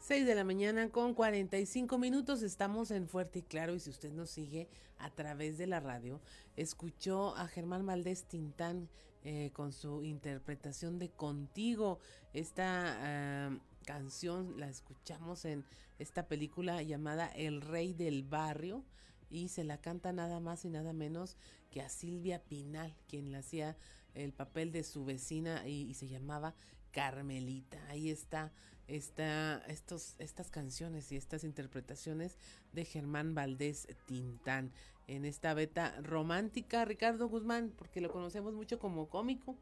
[0.00, 2.42] 6 de la mañana con 45 minutos.
[2.42, 6.20] Estamos en Fuerte y Claro y si usted nos sigue a través de la radio,
[6.56, 8.88] escuchó a Germán Valdés Tintán
[9.24, 11.98] eh, con su interpretación de Contigo.
[12.34, 15.64] Esta uh, canción la escuchamos en
[15.98, 18.84] esta película llamada El Rey del Barrio
[19.30, 21.38] y se la canta nada más y nada menos
[21.70, 23.78] que a Silvia Pinal, quien le hacía
[24.12, 26.54] el papel de su vecina y, se llamaba
[26.92, 27.78] Carmelita.
[27.88, 28.52] Ahí está
[28.86, 32.38] esta, estos, estas canciones y estas interpretaciones
[32.72, 34.70] de Germán Valdés Tintán.
[35.06, 36.84] En esta beta romántica.
[36.84, 39.56] Ricardo Guzmán, porque lo conocemos mucho como cómico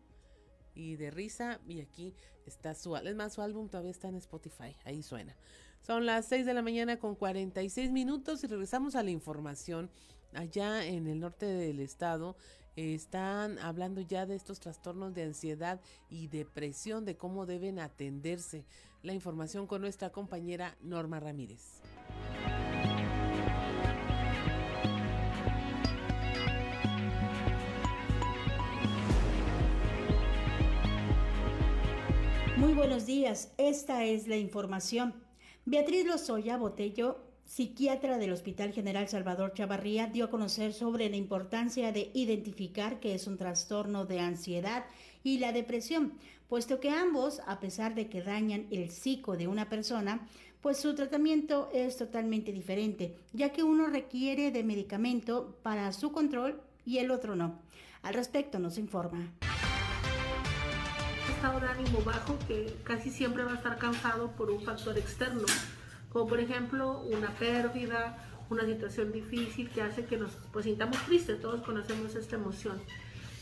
[0.74, 1.60] y de risa.
[1.66, 2.14] Y aquí
[2.46, 5.36] está su, es más, su álbum todavía está en Spotify, ahí suena.
[5.82, 9.90] Son las 6 de la mañana con 46 minutos y regresamos a la información.
[10.34, 12.36] Allá en el norte del estado
[12.76, 18.64] están hablando ya de estos trastornos de ansiedad y depresión, de cómo deben atenderse.
[19.02, 21.82] La información con nuestra compañera Norma Ramírez.
[32.62, 35.14] Muy buenos días, esta es la información.
[35.64, 41.90] Beatriz Lozoya Botello, psiquiatra del Hospital General Salvador Chavarría, dio a conocer sobre la importancia
[41.90, 44.84] de identificar que es un trastorno de ansiedad
[45.24, 46.12] y la depresión,
[46.48, 50.28] puesto que ambos, a pesar de que dañan el psico de una persona,
[50.60, 56.62] pues su tratamiento es totalmente diferente, ya que uno requiere de medicamento para su control
[56.86, 57.58] y el otro no.
[58.02, 59.32] Al respecto nos informa
[61.42, 65.42] estado de ánimo bajo que casi siempre va a estar causado por un factor externo,
[66.12, 68.16] como por ejemplo una pérdida,
[68.48, 72.80] una situación difícil que hace que nos pues, sintamos tristes, todos conocemos esta emoción.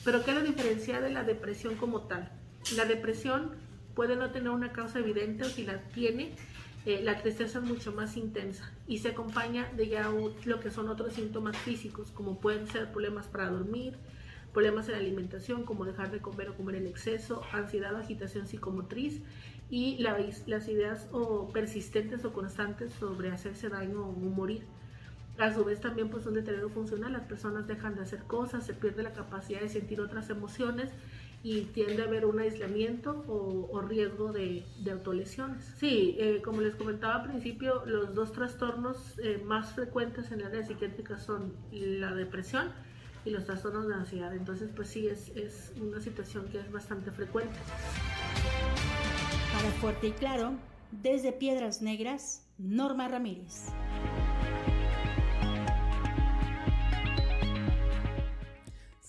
[0.02, 2.32] Pero ¿qué la diferencia de la depresión como tal?
[2.74, 3.50] La depresión
[3.94, 6.34] puede no tener una causa evidente o si la tiene,
[6.86, 10.10] eh, la tristeza es mucho más intensa y se acompaña de ya
[10.46, 13.98] lo que son otros síntomas físicos, como pueden ser problemas para dormir,
[14.52, 19.20] problemas en la alimentación como dejar de comer o comer en exceso, ansiedad, agitación psicomotriz
[19.70, 24.64] y las ideas o persistentes o constantes sobre hacerse daño o morir.
[25.38, 28.74] A su vez también pues un deterioro funcional, las personas dejan de hacer cosas, se
[28.74, 30.90] pierde la capacidad de sentir otras emociones
[31.42, 35.64] y tiende a haber un aislamiento o, riesgo de, autolesiones.
[35.78, 40.48] Sí, eh, como les comentaba al principio, los dos trastornos eh, más frecuentes en la
[40.48, 42.70] área psiquiátrica son la depresión
[43.24, 44.34] y los trastornos de ansiedad.
[44.34, 47.58] Entonces, pues sí, es, es una situación que es bastante frecuente.
[49.52, 50.52] Para Fuerte y Claro,
[50.90, 53.66] desde Piedras Negras, Norma Ramírez.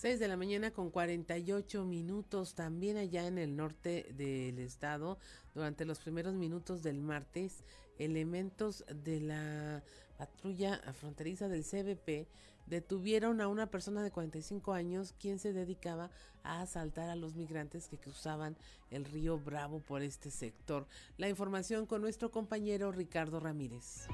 [0.02, 5.16] Seis de la mañana con 48 minutos, también allá en el norte del estado,
[5.54, 7.62] durante los primeros minutos del martes,
[8.00, 9.84] elementos de la
[10.18, 12.26] patrulla fronteriza del CBP
[12.66, 16.10] detuvieron a una persona de 45 años quien se dedicaba
[16.42, 18.56] a asaltar a los migrantes que cruzaban
[18.90, 20.88] el río Bravo por este sector.
[21.16, 24.08] La información con nuestro compañero Ricardo Ramírez.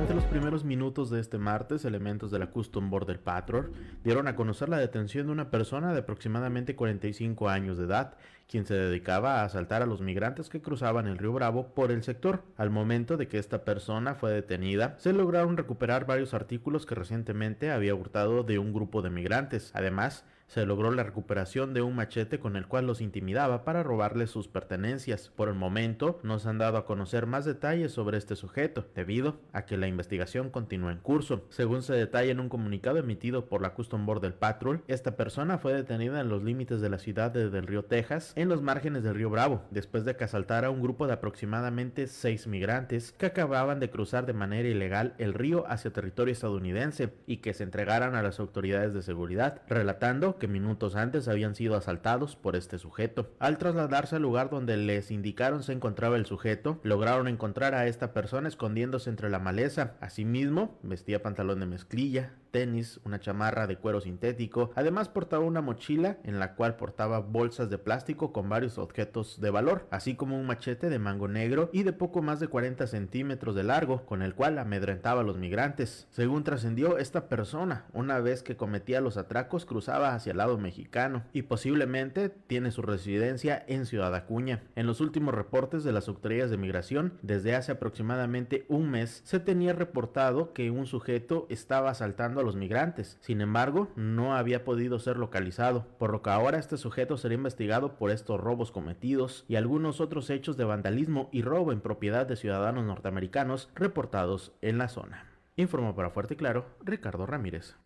[0.00, 3.70] Durante los primeros minutos de este martes, elementos de la Custom Border Patrol
[4.02, 8.16] dieron a conocer la detención de una persona de aproximadamente 45 años de edad,
[8.48, 12.02] quien se dedicaba a asaltar a los migrantes que cruzaban el río Bravo por el
[12.02, 12.44] sector.
[12.56, 17.70] Al momento de que esta persona fue detenida, se lograron recuperar varios artículos que recientemente
[17.70, 19.70] había hurtado de un grupo de migrantes.
[19.74, 24.30] Además, se logró la recuperación de un machete con el cual los intimidaba para robarles
[24.30, 25.30] sus pertenencias.
[25.36, 29.36] Por el momento, no se han dado a conocer más detalles sobre este sujeto, debido
[29.52, 31.46] a que la investigación continúa en curso.
[31.50, 35.72] Según se detalla en un comunicado emitido por la Custom Border Patrol, esta persona fue
[35.72, 39.14] detenida en los límites de la ciudad de Del Río, Texas, en los márgenes del
[39.14, 43.78] río Bravo, después de que asaltara a un grupo de aproximadamente seis migrantes que acababan
[43.78, 48.22] de cruzar de manera ilegal el río hacia territorio estadounidense y que se entregaran a
[48.22, 53.30] las autoridades de seguridad, relatando que minutos antes habían sido asaltados por este sujeto.
[53.38, 58.12] Al trasladarse al lugar donde les indicaron se encontraba el sujeto, lograron encontrar a esta
[58.12, 59.94] persona escondiéndose entre la maleza.
[60.00, 64.70] Asimismo, vestía pantalón de mezclilla, tenis, una chamarra de cuero sintético.
[64.74, 69.50] Además portaba una mochila en la cual portaba bolsas de plástico con varios objetos de
[69.50, 73.54] valor, así como un machete de mango negro y de poco más de 40 centímetros
[73.54, 76.06] de largo, con el cual amedrentaba a los migrantes.
[76.10, 81.24] Según trascendió, esta persona, una vez que cometía los atracos, cruzaba hacia el lado mexicano
[81.32, 84.62] y posiblemente tiene su residencia en Ciudad Acuña.
[84.76, 89.40] En los últimos reportes de las autoridades de migración, desde hace aproximadamente un mes, se
[89.40, 93.18] tenía reportado que un sujeto estaba asaltando a los migrantes.
[93.20, 97.96] Sin embargo, no había podido ser localizado, por lo que ahora este sujeto será investigado
[97.96, 102.36] por estos robos cometidos y algunos otros hechos de vandalismo y robo en propiedad de
[102.36, 105.26] ciudadanos norteamericanos reportados en la zona.
[105.56, 107.76] Informó para Fuerte y Claro Ricardo Ramírez.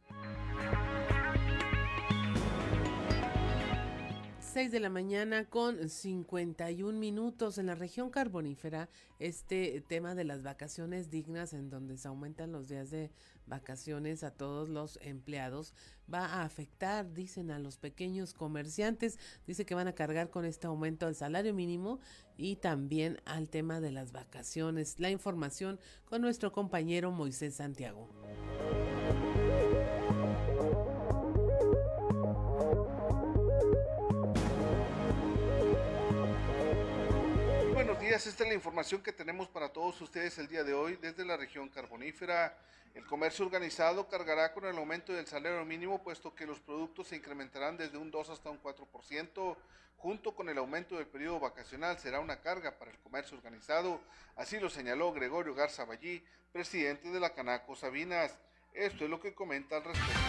[4.55, 8.89] 6 de la mañana con 51 minutos en la región carbonífera.
[9.19, 13.11] Este tema de las vacaciones dignas en donde se aumentan los días de
[13.49, 15.75] vacaciones a todos los empleados
[16.13, 19.19] va a afectar, dicen, a los pequeños comerciantes.
[19.45, 21.99] Dice que van a cargar con este aumento al salario mínimo
[22.37, 25.01] y también al tema de las vacaciones.
[25.01, 28.09] La información con nuestro compañero Moisés Santiago.
[38.15, 41.37] Esta es la información que tenemos para todos ustedes el día de hoy desde la
[41.37, 42.57] región carbonífera.
[42.95, 47.17] El comercio organizado cargará con el aumento del salario mínimo, puesto que los productos se
[47.17, 49.57] incrementarán desde un 2 hasta un 4%,
[49.97, 54.01] junto con el aumento del periodo vacacional será una carga para el comercio organizado,
[54.37, 58.39] así lo señaló Gregorio Garza Ballí, presidente de la Canaco Sabinas.
[58.75, 60.21] Esto es lo que comenta al respecto.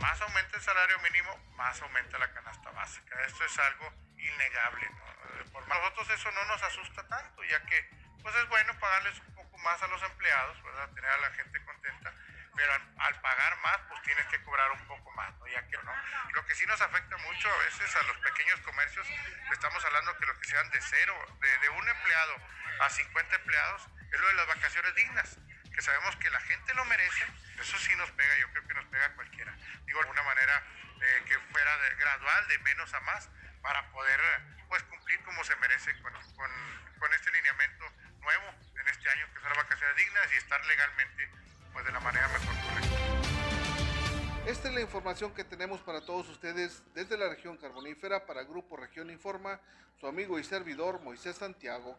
[0.00, 3.24] Más aumenta el salario mínimo, más aumenta la canasta básica.
[3.24, 4.90] Esto es algo innegable.
[5.52, 7.90] Por nosotros eso no nos asusta tanto, ya que
[8.22, 10.88] pues es bueno pagarles un poco más a los empleados, ¿verdad?
[10.94, 12.12] Tener a la gente contenta,
[12.54, 15.46] pero al, pagar más, pues tienes que cobrar un poco más, ¿no?
[15.48, 15.92] Ya que no.
[16.32, 19.06] Lo que sí nos afecta mucho a veces a los pequeños comercios,
[19.52, 22.36] estamos hablando que los que sean de cero, de, de un empleado
[22.80, 25.38] a 50 empleados, es lo de las vacaciones dignas
[25.72, 27.24] que sabemos que la gente lo merece,
[27.58, 29.54] eso sí nos pega, yo creo que nos pega a cualquiera.
[29.86, 30.62] Digo, de una manera
[31.00, 33.28] eh, que fuera de, gradual, de menos a más,
[33.62, 34.20] para poder
[34.68, 37.84] pues cumplir como se merece con, con, este lineamiento
[38.20, 38.44] nuevo
[38.80, 41.30] en este año que son las vacaciones dignas y estar legalmente
[41.72, 43.02] pues de la manera mejor correcta.
[44.46, 48.76] Esta es la información que tenemos para todos ustedes desde la región carbonífera para Grupo
[48.76, 49.60] Región Informa,
[50.00, 51.96] su amigo y servidor Moisés Santiago.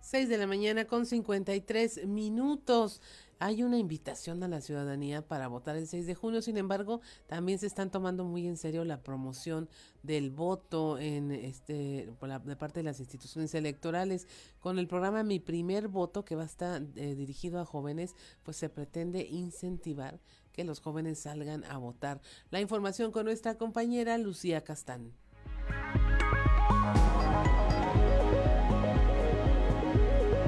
[0.00, 3.00] 6 de la mañana con 53 minutos
[3.38, 7.58] hay una invitación a la ciudadanía para votar el 6 de junio, sin embargo, también
[7.58, 9.68] se están tomando muy en serio la promoción
[10.02, 12.12] del voto en este
[12.44, 14.28] de parte de las instituciones electorales
[14.60, 18.56] con el programa Mi primer voto que va a estar eh, dirigido a jóvenes, pues
[18.56, 20.20] se pretende incentivar
[20.52, 22.20] que los jóvenes salgan a votar.
[22.50, 25.12] La información con nuestra compañera Lucía Castán.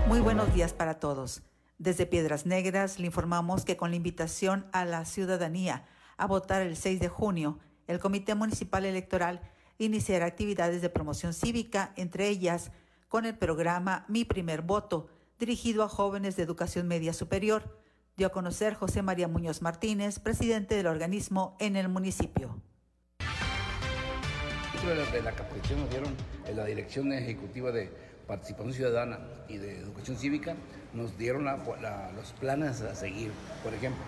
[0.06, 1.42] Muy buenos días para todos.
[1.78, 5.84] Desde Piedras Negras le informamos que con la invitación a la ciudadanía
[6.16, 9.42] a votar el 6 de junio, el Comité Municipal Electoral
[9.76, 12.72] iniciará actividades de promoción cívica, entre ellas
[13.08, 15.08] con el programa Mi Primer Voto,
[15.38, 17.78] dirigido a jóvenes de educación media superior,
[18.16, 22.62] dio a conocer José María Muñoz Martínez, presidente del organismo en el municipio.
[24.86, 26.14] De la nos dieron
[26.46, 27.90] en la Dirección Ejecutiva de
[28.26, 29.18] Participación Ciudadana
[29.48, 30.56] y de Educación Cívica
[30.92, 33.30] nos dieron los planes a seguir.
[33.62, 34.02] Por ejemplo,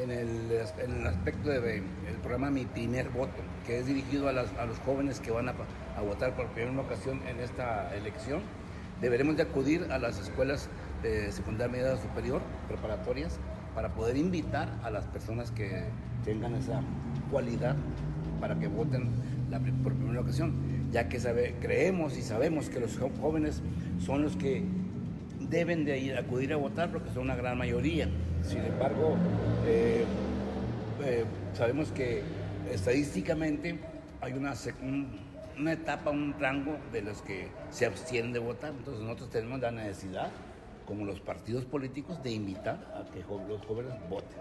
[0.00, 1.82] en el, aspecto del
[2.22, 5.54] programa Mi Primer Voto, que es dirigido a, los jóvenes que van a,
[6.00, 8.42] votar por primera ocasión en esta elección,
[9.00, 10.68] deberemos de acudir a las escuelas
[11.02, 13.40] de secundaria media superior, preparatorias,
[13.74, 15.82] para poder invitar a las personas que
[16.24, 16.80] tengan esa
[17.30, 17.74] cualidad
[18.40, 19.10] para que voten
[19.82, 20.54] por primera ocasión,
[20.90, 21.18] ya que
[21.60, 23.62] creemos y sabemos que los jóvenes
[24.04, 24.64] son los que
[25.40, 28.08] deben de ir, acudir a votar porque son una gran mayoría.
[28.42, 29.16] Sin embargo,
[29.66, 30.04] eh,
[31.04, 31.24] eh,
[31.54, 32.22] sabemos que
[32.70, 33.78] estadísticamente
[34.20, 34.54] hay una,
[35.58, 38.72] una etapa, un rango de los que se abstienen de votar.
[38.76, 40.30] Entonces nosotros tenemos la necesidad,
[40.86, 44.38] como los partidos políticos, de invitar a que los jóvenes voten.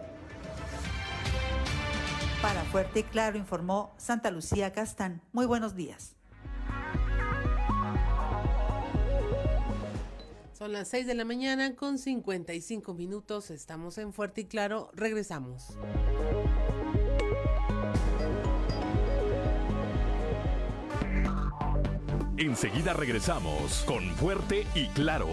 [2.41, 5.21] Para Fuerte y Claro informó Santa Lucía Castán.
[5.33, 6.16] Muy buenos días.
[10.57, 13.51] Son las 6 de la mañana con 55 minutos.
[13.51, 14.89] Estamos en Fuerte y Claro.
[14.95, 15.77] Regresamos.
[22.37, 25.27] Enseguida regresamos con Fuerte y Claro.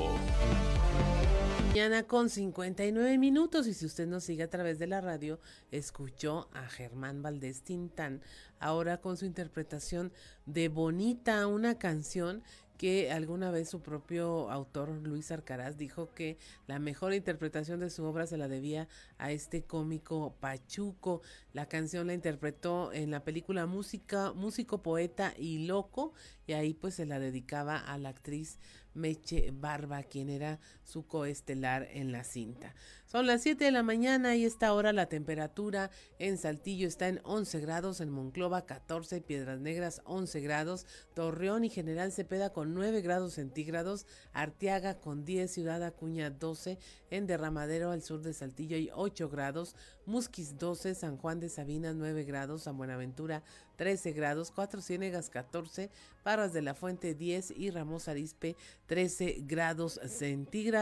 [1.69, 5.41] Mañana con 59 minutos y si usted nos sigue a través de la radio,
[5.73, 8.21] escuchó a Germán Valdés Tintán
[8.61, 10.13] ahora con su interpretación
[10.47, 12.45] de Bonita, una canción
[12.77, 18.05] que alguna vez su propio autor Luis Arcaraz dijo que la mejor interpretación de su
[18.05, 21.23] obra se la debía a este cómico Pachuco.
[21.53, 26.13] La canción la interpretó en la película Música, Músico, Poeta y Loco
[26.47, 28.59] y ahí pues se la dedicaba a la actriz
[28.95, 32.75] Meche Barba, quien era su coestelar en la cinta.
[33.07, 37.21] Son las 7 de la mañana y esta hora la temperatura en Saltillo está en
[37.23, 43.03] 11 grados, en Monclova 14, Piedras Negras 11 grados, Torreón y General Cepeda con 9
[43.03, 46.79] grados centígrados, Arteaga con 10, Ciudad Acuña 12,
[47.11, 49.77] en Derramadero al sur de Saltillo hay 8 grados,
[50.07, 53.45] Musquis 12, San Juan de Sabina 9 grados, San Buenaventura
[53.77, 55.91] 13 grados, Cuatro Ciénegas 14,
[56.23, 58.57] Parras de la Fuente 10 y Ramos Arispe
[58.87, 60.74] 13 grados centígrados.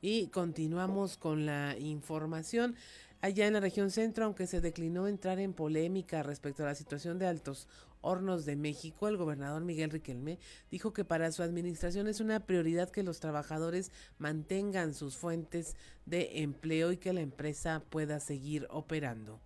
[0.00, 2.74] Y continuamos con la información.
[3.20, 7.18] Allá en la región centro, aunque se declinó entrar en polémica respecto a la situación
[7.18, 7.68] de Altos
[8.00, 10.38] Hornos de México, el gobernador Miguel Riquelme
[10.70, 15.74] dijo que para su administración es una prioridad que los trabajadores mantengan sus fuentes
[16.04, 19.40] de empleo y que la empresa pueda seguir operando.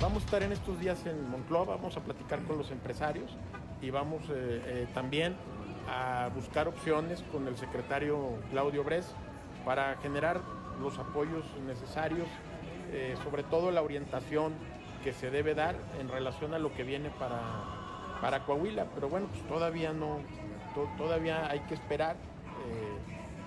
[0.00, 3.30] Vamos a estar en estos días en Monclova, vamos a platicar con los empresarios
[3.82, 5.36] y vamos eh, eh, también
[5.90, 9.14] a buscar opciones con el secretario Claudio Bres
[9.62, 10.40] para generar
[10.80, 12.26] los apoyos necesarios,
[12.92, 14.54] eh, sobre todo la orientación
[15.04, 17.42] que se debe dar en relación a lo que viene para,
[18.22, 18.86] para Coahuila.
[18.94, 20.20] Pero bueno, pues todavía no,
[20.96, 22.16] todavía hay que esperar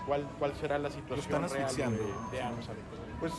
[0.06, 2.44] cuál, cuál será la situación real de, de.
[3.20, 3.34] Pues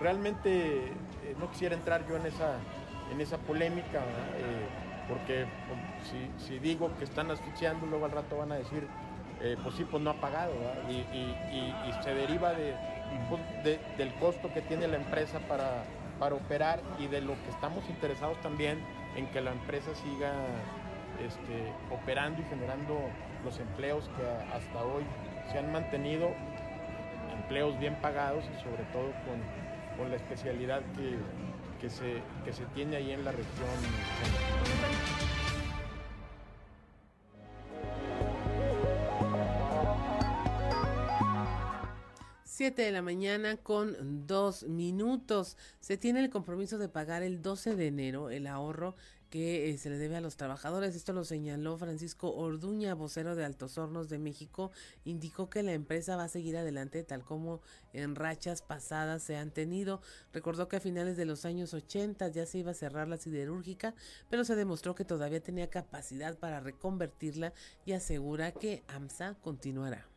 [0.00, 2.58] realmente eh, no quisiera entrar yo en esa,
[3.12, 4.00] en esa polémica,
[4.36, 4.66] eh,
[5.08, 8.86] porque pues, si, digo que están asfixiando, luego al rato van a decir,
[9.40, 10.52] eh, pues sí, pues no ha pagado,
[10.88, 11.02] y,
[12.02, 12.52] se deriva
[13.28, 15.84] pues, de, del costo que tiene la empresa para,
[16.18, 18.78] para operar y de lo que estamos interesados también
[19.16, 20.32] en que la empresa siga
[21.24, 22.98] este, operando y generando
[23.44, 25.04] los empleos que hasta hoy
[25.50, 26.30] se han mantenido,
[27.34, 29.65] empleos bien pagados y sobre todo con
[29.96, 30.82] con la especialidad
[31.80, 33.68] que, se, que se tiene ahí en la región.
[42.56, 45.58] 7 de la mañana con dos minutos.
[45.80, 48.94] Se tiene el compromiso de pagar el 12 de enero el ahorro
[49.36, 50.96] que eh, se le debe a los trabajadores.
[50.96, 54.70] Esto lo señaló Francisco Orduña, vocero de Altos Hornos de México.
[55.04, 57.60] Indicó que la empresa va a seguir adelante tal como
[57.92, 60.00] en rachas pasadas se han tenido.
[60.32, 63.94] Recordó que a finales de los años 80 ya se iba a cerrar la siderúrgica,
[64.30, 67.52] pero se demostró que todavía tenía capacidad para reconvertirla
[67.84, 70.15] y asegura que AMSA continuará.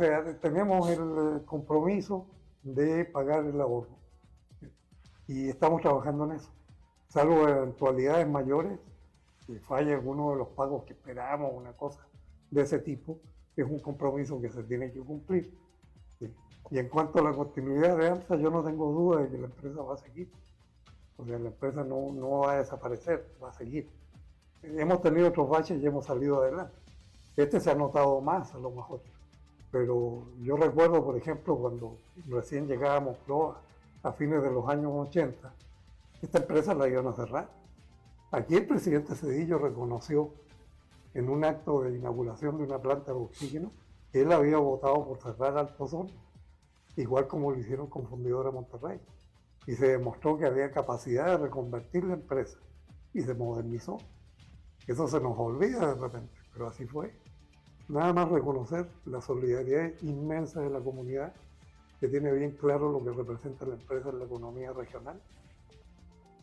[0.00, 2.26] Sea, tenemos el eh, compromiso
[2.62, 4.00] de pagar el ahorro
[5.30, 6.50] y estamos trabajando en eso.
[7.06, 8.80] Salvo eventualidades mayores,
[9.46, 12.04] si falla alguno de los pagos que esperamos, una cosa
[12.50, 13.20] de ese tipo,
[13.56, 15.56] es un compromiso que se tiene que cumplir.
[16.70, 19.46] Y en cuanto a la continuidad de AMSA, yo no tengo duda de que la
[19.46, 20.30] empresa va a seguir.
[21.16, 23.88] O sea, la empresa no, no va a desaparecer, va a seguir.
[24.62, 26.74] Hemos tenido otros baches y hemos salido adelante.
[27.36, 29.00] Este se ha notado más a lo mejor.
[29.70, 31.96] Pero yo recuerdo, por ejemplo, cuando
[32.28, 33.18] recién llegábamos
[34.02, 35.52] a fines de los años 80,
[36.22, 37.48] esta empresa la iban a cerrar.
[38.32, 40.32] Aquí el presidente Cedillo reconoció
[41.14, 43.72] en un acto de inauguración de una planta de oxígeno
[44.12, 46.10] que él había votado por cerrar Alto Sol,
[46.96, 49.00] igual como lo hicieron con Fundidora Monterrey.
[49.66, 52.58] Y se demostró que había capacidad de reconvertir la empresa
[53.12, 53.98] y se modernizó.
[54.86, 57.14] Eso se nos olvida de repente, pero así fue.
[57.90, 61.32] Nada más reconocer la solidaridad inmensa de la comunidad,
[61.98, 65.20] que tiene bien claro lo que representa la empresa en la economía regional,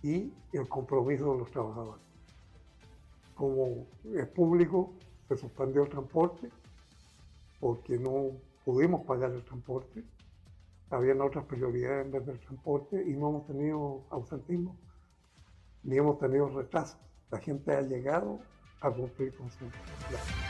[0.03, 2.03] y el compromiso de los trabajadores.
[3.33, 4.91] Como es público,
[5.29, 6.49] se suspendió el transporte,
[7.61, 8.31] porque no
[8.65, 10.03] pudimos pagar el transporte,
[10.89, 14.75] habían otras prioridades en vez del transporte y no hemos tenido ausentismo,
[15.83, 16.97] ni hemos tenido retraso.
[17.31, 18.39] La gente ha llegado
[18.81, 20.46] a cumplir con su plan.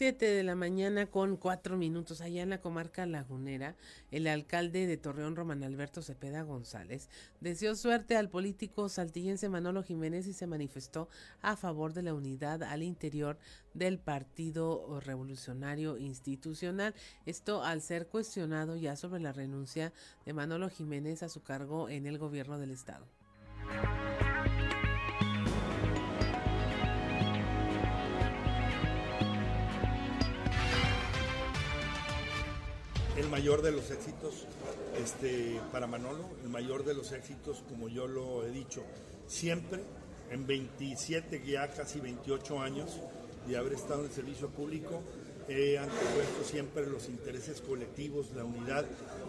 [0.00, 3.76] 7 de la mañana con cuatro minutos allá en la comarca lagunera,
[4.10, 7.10] el alcalde de Torreón, Román Alberto Cepeda González,
[7.42, 11.10] deseó suerte al político saltillense Manolo Jiménez y se manifestó
[11.42, 13.36] a favor de la unidad al interior
[13.74, 16.94] del Partido Revolucionario Institucional.
[17.26, 19.92] Esto al ser cuestionado ya sobre la renuncia
[20.24, 23.06] de Manolo Jiménez a su cargo en el gobierno del estado.
[33.28, 34.46] Mayor de los éxitos
[35.02, 38.82] este, para Manolo, el mayor de los éxitos, como yo lo he dicho,
[39.26, 39.80] siempre
[40.30, 42.98] en 27, ya casi 28 años
[43.46, 45.02] de haber estado en el servicio público,
[45.48, 48.84] he antepuesto siempre los intereses colectivos, la unidad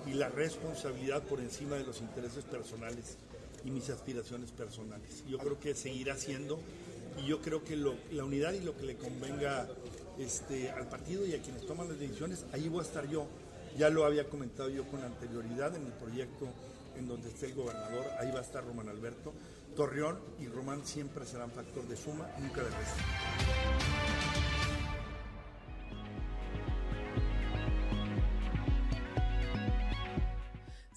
[0.06, 3.18] y la responsabilidad por encima de los intereses personales
[3.66, 5.24] y mis aspiraciones personales.
[5.28, 6.60] Yo creo que seguirá siendo
[7.24, 9.68] y yo creo que la unidad y lo que le convenga
[10.20, 13.26] este, al partido y a quienes toman las decisiones, ahí voy a estar yo.
[13.78, 16.48] Ya lo había comentado yo con anterioridad en el proyecto
[16.98, 19.34] en donde esté el gobernador, ahí va a estar Román Alberto.
[19.76, 23.02] Torreón y Román siempre serán factor de suma, nunca de resto.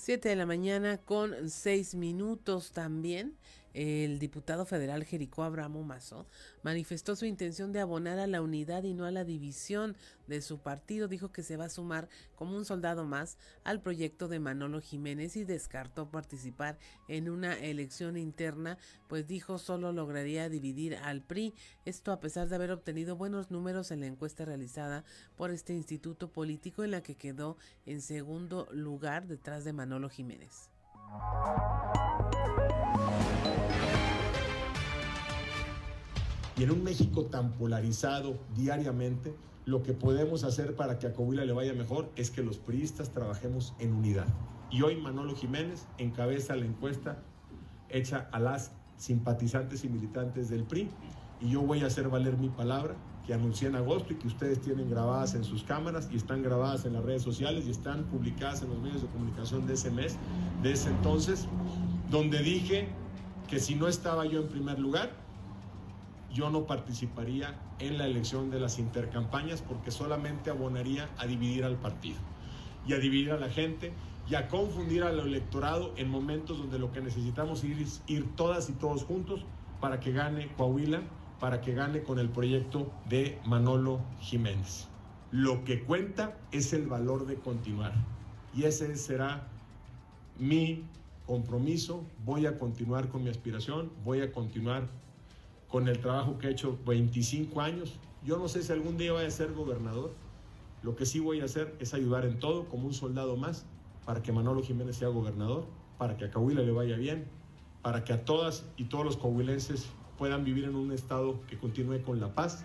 [0.05, 3.39] 7 de la mañana con 6 minutos también
[3.75, 6.27] el diputado federal Jericó Abramo Mazo
[6.63, 9.97] manifestó su intención de abonar a la unidad y no a la división
[10.29, 11.09] de su partido.
[11.09, 15.37] Dijo que se va a sumar como un soldado más al proyecto de Manolo Jiménez
[15.37, 21.53] y descartó participar en una elección interna, pues dijo solo lograría dividir al PRI.
[21.85, 25.05] Esto a pesar de haber obtenido buenos números en la encuesta realizada
[25.37, 30.74] por este instituto político en la que quedó en segundo lugar detrás de Manolo Jiménez.
[36.57, 39.35] Y en un México tan polarizado diariamente,
[39.67, 43.11] lo que podemos hacer para que a Coahuila le vaya mejor es que los priistas
[43.11, 44.27] trabajemos en unidad.
[44.71, 47.19] Y hoy Manolo Jiménez encabeza la encuesta
[47.89, 50.91] hecha a las simpatizantes y militantes del PRI.
[51.41, 52.95] Y yo voy a hacer valer mi palabra
[53.27, 56.85] que anuncié en agosto y que ustedes tienen grabadas en sus cámaras y están grabadas
[56.85, 60.17] en las redes sociales y están publicadas en los medios de comunicación de ese mes,
[60.65, 61.47] de ese entonces,
[62.11, 62.89] donde dije
[63.49, 65.13] que si no estaba yo en primer lugar,
[66.33, 71.77] yo no participaría en la elección de las intercampañas porque solamente abonaría a dividir al
[71.77, 72.17] partido
[72.87, 73.93] y a dividir a la gente
[74.29, 78.73] y a confundir al electorado en momentos donde lo que necesitamos es ir todas y
[78.73, 79.45] todos juntos
[79.83, 81.03] para que gane Coahuila,
[81.41, 84.89] para que gane con el proyecto de Manolo Jiménez.
[85.31, 87.93] Lo que cuenta es el valor de continuar
[88.55, 89.47] y ese será
[90.39, 90.85] mi
[91.27, 92.05] compromiso.
[92.25, 94.89] Voy a continuar con mi aspiración, voy a continuar
[95.69, 97.95] con el trabajo que he hecho 25 años.
[98.25, 100.13] Yo no sé si algún día voy a ser gobernador.
[100.83, 103.65] Lo que sí voy a hacer es ayudar en todo como un soldado más
[104.05, 105.67] para que Manolo Jiménez sea gobernador,
[105.99, 107.27] para que a Coahuila le vaya bien,
[107.83, 109.87] para que a todas y todos los coahuilenses
[110.19, 112.65] puedan vivir en un estado que continúe con la paz.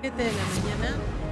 [0.00, 1.27] 7 de la mañana.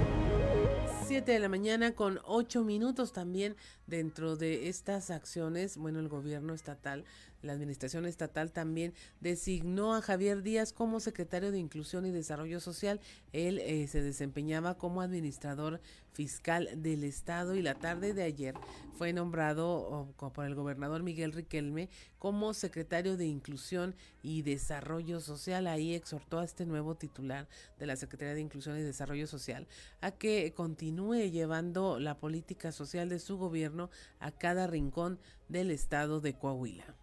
[1.07, 3.55] 7 de la mañana con 8 minutos también
[3.85, 5.77] dentro de estas acciones.
[5.77, 7.05] Bueno, el gobierno estatal
[7.41, 12.99] la Administración Estatal también designó a Javier Díaz como secretario de Inclusión y Desarrollo Social.
[13.31, 15.79] Él eh, se desempeñaba como administrador
[16.13, 18.55] fiscal del Estado y la tarde de ayer
[18.95, 25.67] fue nombrado por el gobernador Miguel Riquelme como secretario de Inclusión y Desarrollo Social.
[25.67, 29.67] Ahí exhortó a este nuevo titular de la Secretaría de Inclusión y Desarrollo Social
[30.01, 35.19] a que continúe llevando la política social de su gobierno a cada rincón
[35.49, 36.95] del estado de Coahuila.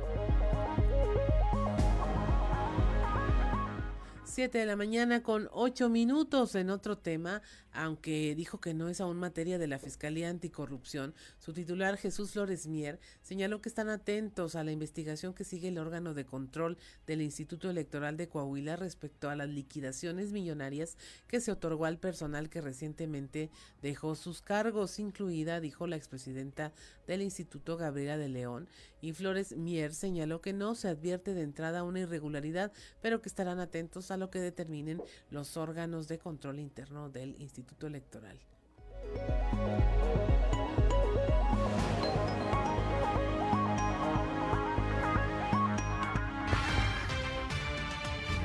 [0.00, 1.27] Thank you.
[4.28, 7.40] 7 de la mañana con 8 minutos en otro tema,
[7.72, 12.66] aunque dijo que no es aún materia de la Fiscalía Anticorrupción, su titular Jesús Flores
[12.66, 16.76] Mier señaló que están atentos a la investigación que sigue el órgano de control
[17.06, 22.50] del Instituto Electoral de Coahuila respecto a las liquidaciones millonarias que se otorgó al personal
[22.50, 23.50] que recientemente
[23.80, 26.72] dejó sus cargos, incluida, dijo la expresidenta
[27.06, 28.68] del Instituto Gabriela de León,
[29.00, 33.60] y Flores Mier señaló que no se advierte de entrada una irregularidad, pero que estarán
[33.60, 35.00] atentos a lo que determinen
[35.30, 38.38] los órganos de control interno del Instituto Electoral.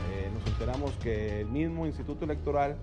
[0.09, 2.77] Eh, nos enteramos que el mismo Instituto Electoral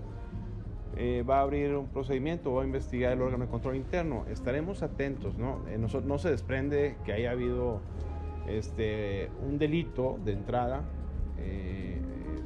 [0.97, 4.27] eh, va a abrir un procedimiento, va a investigar el órgano de control interno.
[4.29, 5.67] Estaremos atentos, ¿no?
[5.69, 7.81] Eh, no, se desprende que haya habido
[8.49, 10.83] este, un delito de entrada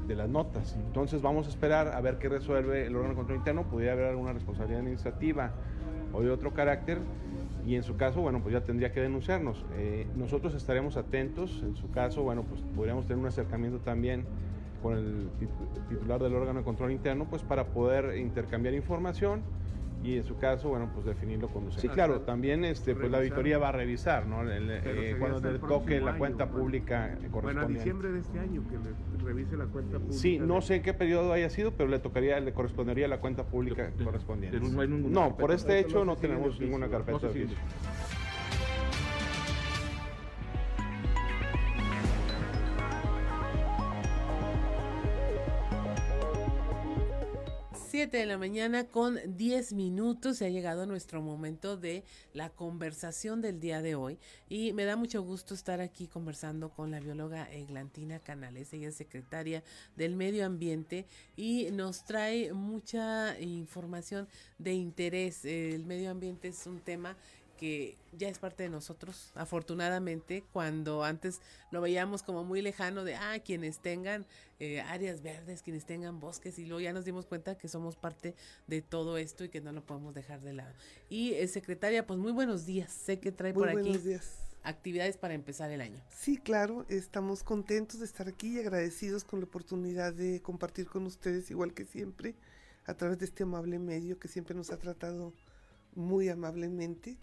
[0.07, 0.77] de las notas.
[0.87, 3.63] Entonces vamos a esperar a ver qué resuelve el órgano de control interno.
[3.65, 5.53] Podría haber alguna responsabilidad administrativa
[6.13, 6.99] o de otro carácter
[7.67, 9.65] y en su caso, bueno, pues ya tendría que denunciarnos.
[9.77, 14.25] Eh, nosotros estaremos atentos, en su caso, bueno, pues podríamos tener un acercamiento también
[14.83, 15.31] con el
[15.89, 19.43] titular del órgano de control interno, pues para poder intercambiar información
[20.05, 23.57] y en su caso, bueno, pues definirlo con Sí, claro, también este, pues la auditoría
[23.57, 24.43] va a revisar, ¿no?
[24.47, 27.41] Eh, cuando le toque la cuenta pública correspondiente.
[27.41, 30.19] Bueno, a diciembre de este año que le revise la cuenta pública.
[30.19, 33.45] Sí, no sé en qué periodo haya sido, pero le tocaría, le correspondería la cuenta
[33.47, 34.61] pública correspondiente.
[34.61, 37.57] No, por este hecho no tenemos ninguna carpeta de oficio.
[48.05, 53.41] 7 de la mañana con 10 minutos se ha llegado nuestro momento de la conversación
[53.41, 57.51] del día de hoy y me da mucho gusto estar aquí conversando con la bióloga
[57.51, 59.65] Eglantina Canales, ella es secretaria
[59.97, 64.29] del Medio Ambiente y nos trae mucha información
[64.59, 65.47] de interés.
[65.47, 67.17] El medio ambiente es un tema
[67.65, 71.41] que ya es parte de nosotros, afortunadamente, cuando antes
[71.71, 74.27] lo veíamos como muy lejano de, ah, quienes tengan
[74.61, 78.35] eh, áreas verdes, quienes tengan bosques, y luego ya nos dimos cuenta que somos parte
[78.67, 80.75] de todo esto y que no lo podemos dejar de lado.
[81.09, 83.99] Y eh, secretaria, pues muy buenos días, sé que trae por aquí
[84.63, 86.03] actividades para empezar el año.
[86.11, 91.07] Sí, claro, estamos contentos de estar aquí y agradecidos con la oportunidad de compartir con
[91.07, 92.35] ustedes, igual que siempre,
[92.85, 95.33] a través de este amable medio que siempre nos ha tratado
[95.95, 97.17] muy amablemente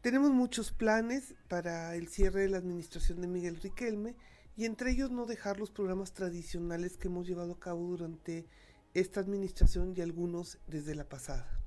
[0.00, 4.16] tenemos muchos planes para el cierre de la administración de Miguel Riquelme
[4.56, 8.46] y entre ellos no dejar los programas tradicionales que hemos llevado a cabo durante
[8.94, 11.60] esta administración y algunos desde la pasada.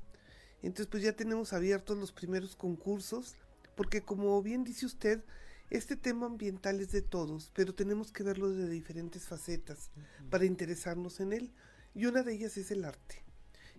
[0.62, 3.36] Entonces pues ya tenemos abiertos los primeros concursos
[3.76, 5.24] porque como bien dice usted,
[5.70, 9.90] este tema ambiental es de todos, pero tenemos que verlo desde diferentes facetas
[10.30, 11.54] para interesarnos en él
[11.94, 13.24] y una de ellas es el arte.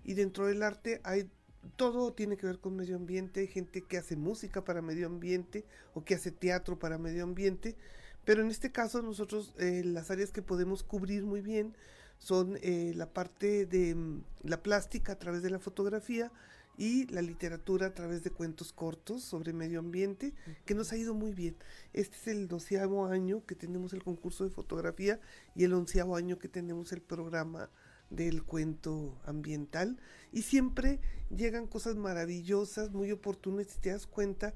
[0.02, 1.30] Y dentro del arte hay
[1.76, 5.64] todo tiene que ver con medio ambiente, hay gente que hace música para medio ambiente
[5.94, 7.76] o que hace teatro para medio ambiente,
[8.24, 11.74] pero en este caso nosotros eh, las áreas que podemos cubrir muy bien
[12.18, 16.32] son eh, la parte de mm, la plástica a través de la fotografía
[16.78, 21.14] y la literatura a través de cuentos cortos sobre medio ambiente, que nos ha ido
[21.14, 21.56] muy bien.
[21.94, 25.20] Este es el doceavo año que tenemos el concurso de fotografía
[25.54, 27.70] y el onceavo año que tenemos el programa
[28.10, 29.98] del cuento ambiental
[30.32, 31.00] y siempre
[31.30, 34.54] llegan cosas maravillosas, muy oportunas y te das cuenta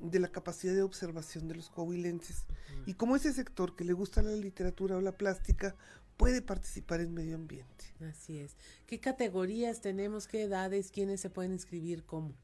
[0.00, 2.44] de la capacidad de observación de los coahuilenses.
[2.86, 5.74] Y como ese sector que le gusta la literatura o la plástica
[6.16, 7.94] puede participar en medio ambiente.
[8.00, 8.56] Así es.
[8.86, 10.26] ¿Qué categorías tenemos?
[10.26, 10.90] ¿Qué edades?
[10.90, 12.04] ¿Quiénes se pueden inscribir?
[12.04, 12.34] ¿Cómo?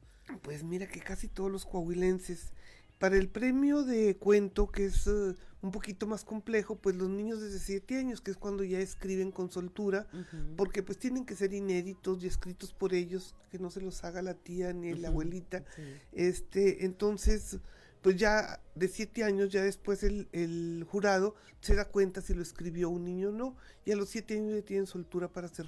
[0.41, 2.51] Pues mira que casi todos los coahuilenses
[2.99, 7.41] para el premio de cuento, que es eh, un poquito más complejo, pues los niños
[7.41, 10.07] desde 7 años, que es cuando ya escriben con soltura,
[10.55, 14.21] porque pues tienen que ser inéditos y escritos por ellos, que no se los haga
[14.21, 15.63] la tía ni la abuelita.
[16.11, 17.57] Este, entonces,
[18.05, 22.87] pues ya de siete años, ya después el, jurado se da cuenta si lo escribió
[22.91, 25.65] un niño o no, y a los siete años ya tienen soltura para hacer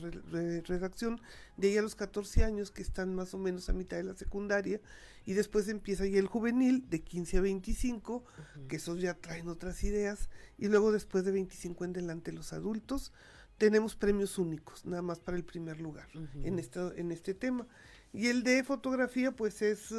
[0.67, 1.19] redacción,
[1.57, 4.13] de ahí a los 14 años que están más o menos a mitad de la
[4.13, 4.79] secundaria,
[5.25, 8.23] y después empieza ya el juvenil de 15 a 25,
[8.67, 10.29] que esos ya traen otras ideas,
[10.59, 13.13] y luego después de 25 en delante los adultos,
[13.57, 16.07] tenemos premios únicos, nada más para el primer lugar
[16.43, 17.65] en, en este tema.
[18.13, 19.91] Y el de fotografía pues es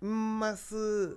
[0.00, 0.72] más...
[0.72, 1.14] Eh,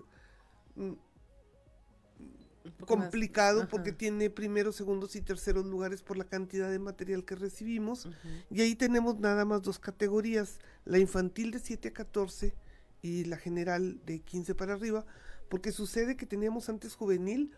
[2.85, 8.07] Complicado porque tiene primeros, segundos y terceros lugares por la cantidad de material que recibimos.
[8.49, 12.53] Y ahí tenemos nada más dos categorías, la infantil de 7 a 14
[13.01, 15.05] y la general de 15 para arriba,
[15.49, 17.55] porque sucede que teníamos antes juvenil,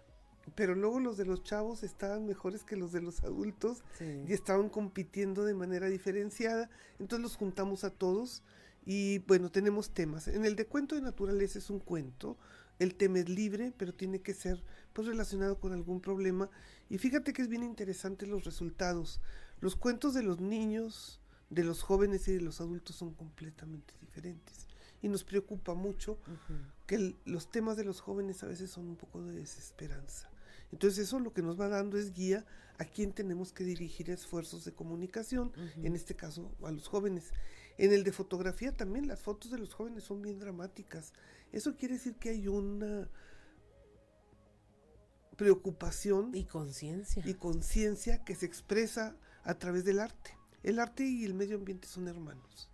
[0.56, 4.70] pero luego los de los chavos estaban mejores que los de los adultos y estaban
[4.70, 6.70] compitiendo de manera diferenciada,
[7.00, 8.44] entonces los juntamos a todos
[8.86, 10.28] y bueno, tenemos temas.
[10.28, 12.38] En el de cuento de naturaleza es un cuento,
[12.82, 14.64] el tema es libre, pero tiene que ser
[14.94, 16.50] pues relacionado con algún problema.
[16.90, 19.22] Y fíjate que es bien interesante los resultados.
[19.60, 21.20] Los cuentos de los niños,
[21.52, 24.66] de los jóvenes y de los adultos son completamente diferentes.
[25.04, 26.18] Y nos preocupa mucho
[26.88, 30.32] que los temas de los jóvenes a veces son un poco de desesperanza.
[30.72, 32.46] Entonces eso lo que nos va dando es guía
[32.80, 35.52] a quién tenemos que dirigir esfuerzos de comunicación,
[35.84, 37.32] en este caso a los jóvenes.
[37.78, 41.14] En el de fotografía también las fotos de los jóvenes son bien dramáticas.
[41.52, 43.10] Eso quiere decir que hay una
[45.36, 50.38] preocupación y conciencia y conciencia que se expresa a través del arte.
[50.64, 52.70] El arte y el medio ambiente son hermanos.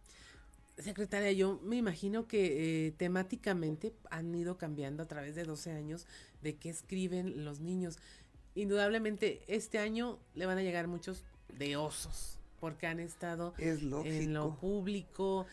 [0.78, 6.06] Secretaria, yo me imagino que eh, temáticamente han ido cambiando a través de 12 años
[6.44, 7.98] de qué escriben los niños.
[8.54, 11.24] Indudablemente este año le van a llegar muchos
[11.58, 15.46] de osos porque han estado en lo público,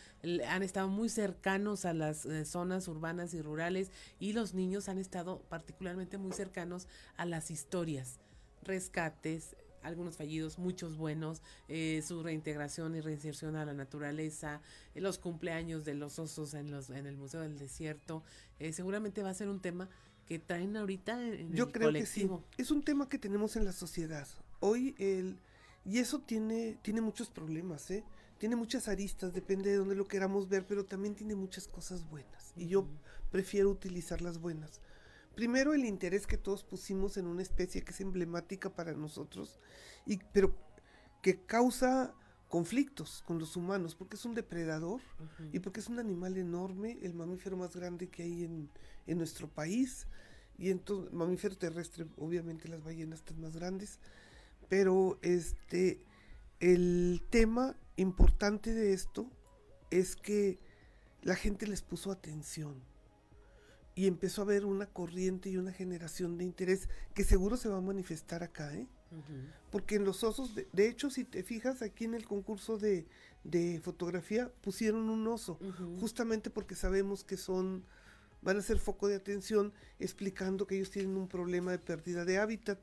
[0.47, 4.97] han estado muy cercanos a las eh, zonas urbanas y rurales y los niños han
[4.97, 6.87] estado particularmente muy cercanos
[7.17, 8.19] a las historias,
[8.63, 14.61] rescates, algunos fallidos, muchos buenos, eh, su reintegración y reinserción a la naturaleza,
[14.95, 18.23] eh, los cumpleaños de los osos en, los, en el Museo del Desierto,
[18.71, 19.89] seguramente va a ser un tema
[20.25, 22.43] que traen ahorita en, Yo el creo colectivo.
[22.49, 22.61] que sí.
[22.63, 24.27] Es un tema que tenemos en la sociedad.
[24.59, 25.37] Hoy el
[25.85, 28.03] y eso tiene tiene muchos problemas, ¿eh?
[28.37, 32.51] Tiene muchas aristas, depende de dónde lo queramos ver, pero también tiene muchas cosas buenas.
[32.57, 32.85] Y yo
[33.31, 34.81] prefiero utilizar las buenas.
[35.35, 39.59] Primero el interés que todos pusimos en una especie que es emblemática para nosotros,
[40.05, 40.55] y, pero
[41.21, 42.13] que causa
[42.47, 45.01] conflictos con los humanos, porque es un depredador
[45.51, 48.69] y porque es un animal enorme, el mamífero más grande que hay en,
[49.07, 50.07] en nuestro país,
[50.57, 53.99] y entonces, mamífero terrestre, obviamente las ballenas están más grandes,
[54.69, 56.01] pero este,
[56.59, 59.29] el tema importante de esto
[59.91, 60.59] es que
[61.21, 62.81] la gente les puso atención
[63.95, 67.77] y empezó a haber una corriente y una generación de interés que seguro se va
[67.77, 68.87] a manifestar acá, ¿eh?
[69.71, 73.07] Porque en los osos, de, de hecho, si te fijas aquí en el concurso de,
[73.45, 75.57] de fotografía, pusieron un oso,
[75.99, 77.85] justamente porque sabemos que son,
[78.41, 82.39] van a ser foco de atención, explicando que ellos tienen un problema de pérdida de
[82.39, 82.79] hábitat,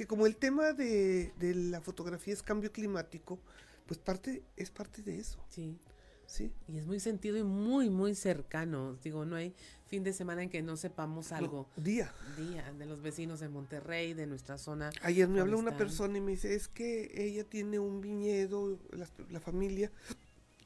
[0.00, 3.38] que como el tema de, de la fotografía es cambio climático,
[3.84, 5.38] pues parte, es parte de eso.
[5.50, 5.78] Sí.
[6.24, 6.54] Sí.
[6.68, 8.96] Y es muy sentido y muy, muy cercano.
[9.04, 9.54] Digo, no hay
[9.88, 11.68] fin de semana en que no sepamos algo.
[11.76, 12.14] día.
[12.38, 14.88] Día, de los vecinos de Monterrey, de nuestra zona.
[15.02, 19.06] Ayer me habló una persona y me dice, es que ella tiene un viñedo, la,
[19.28, 19.92] la familia,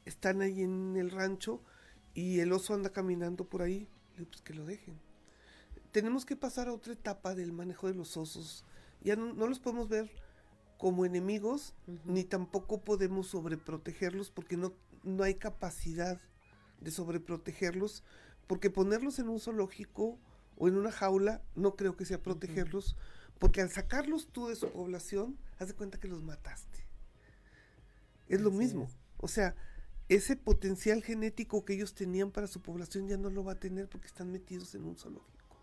[0.05, 1.61] están ahí en el rancho
[2.13, 3.89] y el oso anda caminando por ahí.
[4.13, 4.97] Le digo, pues que lo dejen.
[5.91, 8.63] Tenemos que pasar a otra etapa del manejo de los osos.
[9.05, 10.11] Ya no, no los podemos ver
[10.77, 16.19] como enemigos, ni tampoco podemos sobreprotegerlos porque no, no hay capacidad
[16.81, 18.03] de sobreprotegerlos,
[18.47, 20.19] porque ponerlos en un zoológico
[20.57, 22.97] o en una jaula no creo que sea protegerlos,
[23.39, 26.85] porque al sacarlos tú de su población, haz de cuenta que los mataste.
[28.27, 28.83] Es lo mismo.
[28.83, 28.97] es.
[29.17, 29.55] O sea,
[30.09, 33.87] ese potencial genético que ellos tenían para su población ya no lo va a tener
[33.87, 35.57] porque están metidos en un zoológico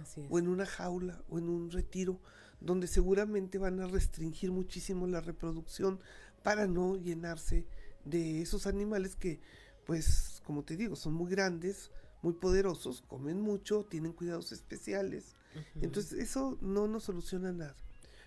[0.00, 0.26] Así es.
[0.30, 2.20] o en una jaula o en un retiro
[2.60, 6.00] donde seguramente van a restringir muchísimo la reproducción
[6.42, 7.66] para no llenarse
[8.04, 9.40] de esos animales que
[9.84, 11.90] pues como te digo son muy grandes
[12.22, 15.34] muy poderosos comen mucho tienen cuidados especiales.
[15.80, 17.74] Entonces eso no nos soluciona nada.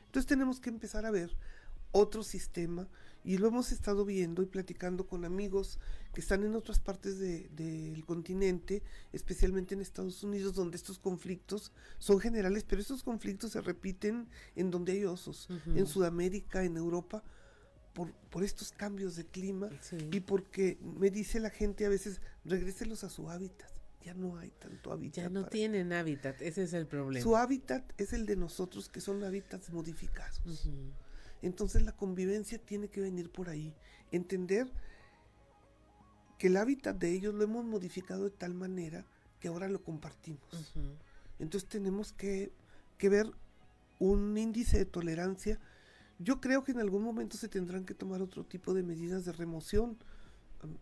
[0.05, 1.35] Entonces tenemos que empezar a ver
[1.91, 2.87] otro sistema
[3.23, 5.79] y lo hemos estado viendo y platicando con amigos
[6.13, 11.71] que están en otras partes de- del continente, especialmente en Estados Unidos, donde estos conflictos
[11.99, 15.47] son generales, pero estos conflictos se repiten en donde hay osos,
[15.77, 17.23] en Sudamérica, en Europa,
[17.93, 19.69] por, por estos cambios de clima
[20.11, 23.69] y porque me dice la gente a veces, regréselos a su hábitat,
[24.01, 25.15] ya no hay tanto hábitat.
[25.25, 27.23] Ya no tienen hábitat, ese es el problema.
[27.23, 30.41] su hábitat es el de nosotros, que son hábitats modificados.
[31.43, 33.75] Entonces la convivencia tiene que venir por ahí.
[34.11, 34.71] Entender
[36.37, 39.05] que el hábitat de ellos lo hemos modificado de tal manera
[39.39, 40.73] que ahora lo compartimos.
[41.39, 42.53] Entonces tenemos que,
[42.97, 43.29] que ver
[43.99, 45.59] un índice de tolerancia.
[46.17, 49.33] Yo creo que en algún momento se tendrán que tomar otro tipo de medidas de
[49.33, 49.97] remoción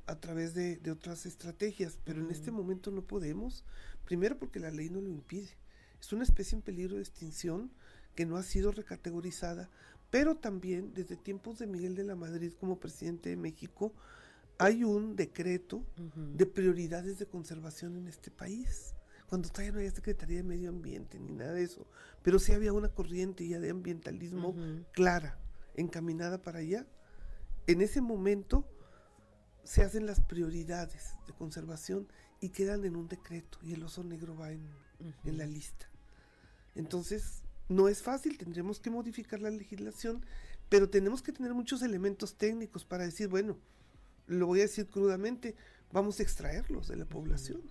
[0.05, 3.65] a través de, de otras estrategias, pero en este momento no podemos.
[4.05, 5.49] Primero porque la ley no lo impide.
[5.99, 7.71] Es una especie en peligro de extinción
[8.15, 9.69] que no ha sido recategorizada,
[10.11, 13.93] pero también desde tiempos de Miguel de la Madrid como presidente de México
[14.59, 15.83] hay un decreto
[16.15, 18.93] de prioridades de conservación en este país.
[19.27, 21.87] Cuando todavía no había Secretaría de Medio Ambiente ni nada de eso,
[22.21, 24.53] pero sí había una corriente ya de ambientalismo
[24.91, 25.39] clara,
[25.73, 26.85] encaminada para allá.
[27.65, 28.67] En ese momento
[29.63, 32.07] se hacen las prioridades de conservación
[32.39, 34.69] y quedan en un decreto y el oso negro va en,
[35.23, 35.89] en la lista.
[36.75, 40.25] Entonces, no es fácil, tendremos que modificar la legislación,
[40.69, 43.57] pero tenemos que tener muchos elementos técnicos para decir, bueno,
[44.27, 45.55] lo voy a decir crudamente,
[45.91, 47.61] vamos a extraerlos de la población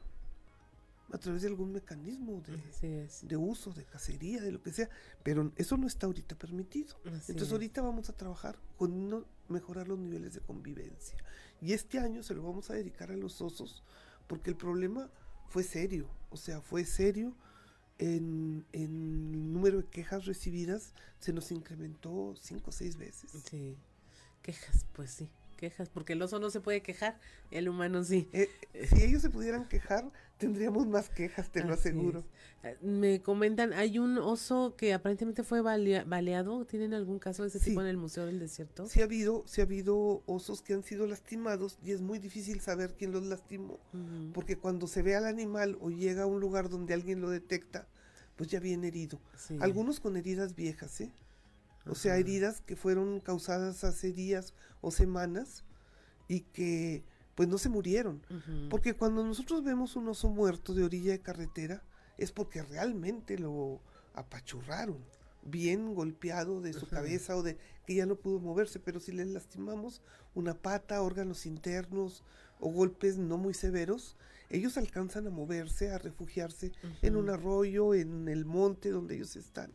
[1.12, 2.40] a través de algún mecanismo
[2.80, 4.88] de, de uso, de cacería, de lo que sea,
[5.22, 6.94] pero eso no está ahorita permitido.
[7.06, 7.52] Así Entonces es.
[7.52, 11.18] ahorita vamos a trabajar con no mejorar los niveles de convivencia.
[11.60, 13.82] Y este año se lo vamos a dedicar a los osos,
[14.28, 15.10] porque el problema
[15.48, 17.34] fue serio, o sea, fue serio.
[18.02, 23.30] En, en número de quejas recibidas se nos incrementó cinco o seis veces.
[23.44, 23.76] Sí,
[24.42, 25.28] quejas, pues sí,
[25.60, 28.28] quejas, porque el oso no se puede quejar, el humano sí.
[28.32, 28.48] Eh,
[28.88, 32.24] si ellos se pudieran quejar, tendríamos más quejas, te lo aseguro.
[32.64, 32.72] es.
[32.72, 36.64] Eh, Me comentan, hay un oso que aparentemente fue balea- baleado.
[36.64, 38.86] ¿Tienen algún caso de ese tipo en el Museo del Desierto?
[38.86, 42.60] Sí ha habido, sí ha habido osos que han sido lastimados y es muy difícil
[42.60, 43.78] saber quién los lastimó,
[44.32, 47.86] porque cuando se ve al animal o llega a un lugar donde alguien lo detecta,
[48.36, 49.20] pues ya viene herido.
[49.36, 49.58] Sí.
[49.60, 51.10] Algunos con heridas viejas, ¿eh?
[51.86, 55.64] O sea, heridas que fueron causadas hace días o semanas
[56.28, 57.04] y que
[57.34, 58.22] pues no se murieron.
[58.68, 61.82] Porque cuando nosotros vemos un oso muerto de orilla de carretera,
[62.18, 63.80] es porque realmente lo
[64.14, 64.98] apachurraron,
[65.42, 67.56] bien golpeado de su cabeza o de
[67.86, 70.02] que ya no pudo moverse, pero si le lastimamos
[70.34, 72.22] una pata, órganos internos
[72.58, 74.16] o golpes no muy severos,
[74.50, 76.72] ellos alcanzan a moverse, a refugiarse
[77.02, 79.72] en un arroyo, en el monte donde ellos están.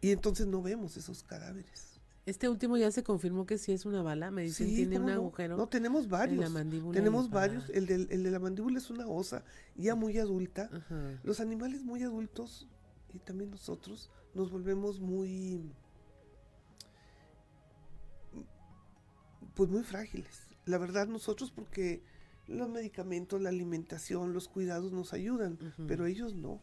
[0.00, 2.00] Y entonces no vemos esos cadáveres.
[2.26, 5.56] Este último ya se confirmó que sí es una bala, me dicen, tiene un agujero.
[5.56, 6.40] No, tenemos varios.
[6.40, 7.70] la mandíbula tenemos varios.
[7.70, 9.44] El, del, el de la mandíbula es una osa
[9.76, 10.68] ya muy adulta.
[11.22, 12.66] Los animales muy adultos
[13.14, 15.62] y también nosotros nos volvemos muy
[19.54, 20.48] pues muy frágiles.
[20.64, 22.02] La verdad nosotros porque
[22.48, 26.60] los medicamentos, la alimentación, los cuidados nos ayudan, pero ellos no.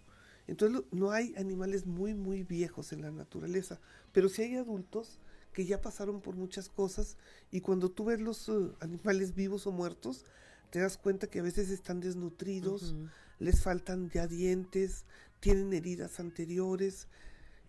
[0.47, 3.79] Entonces no hay animales muy muy viejos en la naturaleza,
[4.11, 5.19] pero sí hay adultos
[5.53, 7.17] que ya pasaron por muchas cosas
[7.51, 10.25] y cuando tú ves los uh, animales vivos o muertos,
[10.71, 12.95] te das cuenta que a veces están desnutridos,
[13.37, 15.05] les faltan ya dientes,
[15.39, 17.07] tienen heridas anteriores.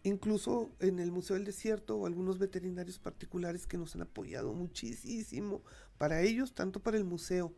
[0.05, 5.62] Incluso en el Museo del Desierto o algunos veterinarios particulares que nos han apoyado muchísimo
[5.99, 7.55] para ellos, tanto para el museo,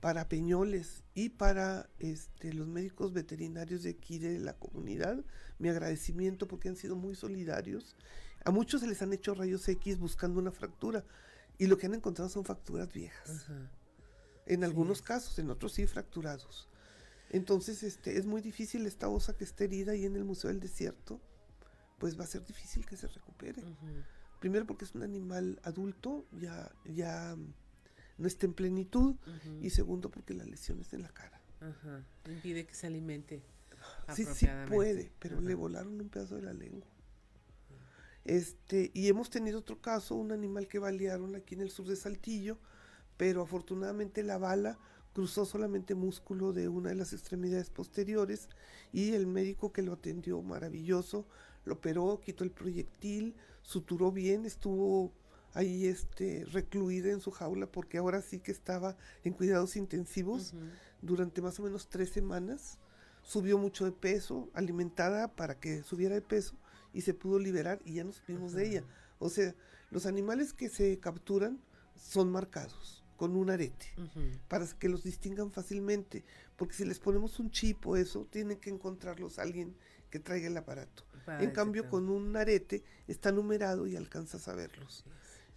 [0.00, 5.24] para Peñoles y para este, los médicos veterinarios de aquí de la comunidad,
[5.58, 7.96] mi agradecimiento porque han sido muy solidarios
[8.44, 11.04] a muchos se les han hecho rayos X buscando una fractura
[11.58, 13.46] y lo que han encontrado son fracturas viejas.
[14.46, 16.68] En algunos casos, en otros sí fracturados.
[17.30, 20.60] Entonces, este, es muy difícil esta osa que esté herida ahí en el Museo del
[20.60, 21.20] Desierto,
[21.98, 23.62] pues va a ser difícil que se recupere.
[24.40, 27.36] Primero porque es un animal adulto, ya, ya
[28.18, 29.16] no está en plenitud,
[29.60, 31.40] y segundo porque la lesión es en la cara.
[32.26, 33.42] Impide que se alimente.
[34.14, 36.88] Sí, sí puede, pero le volaron un pedazo de la lengua.
[38.24, 41.96] Este, y hemos tenido otro caso, un animal que balearon aquí en el sur de
[41.96, 42.58] Saltillo,
[43.16, 44.78] pero afortunadamente la bala
[45.12, 48.48] cruzó solamente músculo de una de las extremidades posteriores
[48.92, 51.26] y el médico que lo atendió maravilloso,
[51.64, 55.12] lo operó, quitó el proyectil, suturó bien, estuvo
[55.54, 60.54] ahí este recluida en su jaula porque ahora sí que estaba en cuidados intensivos
[61.00, 62.78] durante más o menos tres semanas.
[63.22, 66.56] Subió mucho de peso, alimentada para que subiera de peso
[66.92, 68.84] y se pudo liberar y ya nos supimos de ella.
[69.18, 69.54] O sea,
[69.90, 71.60] los animales que se capturan
[71.94, 73.86] son marcados con un arete
[74.48, 76.24] para que los distingan fácilmente,
[76.56, 79.76] porque si les ponemos un chip o eso, tienen que encontrarlos alguien
[80.10, 81.04] que traiga el aparato.
[81.38, 85.04] en cambio, con un arete está numerado y alcanzas a verlos.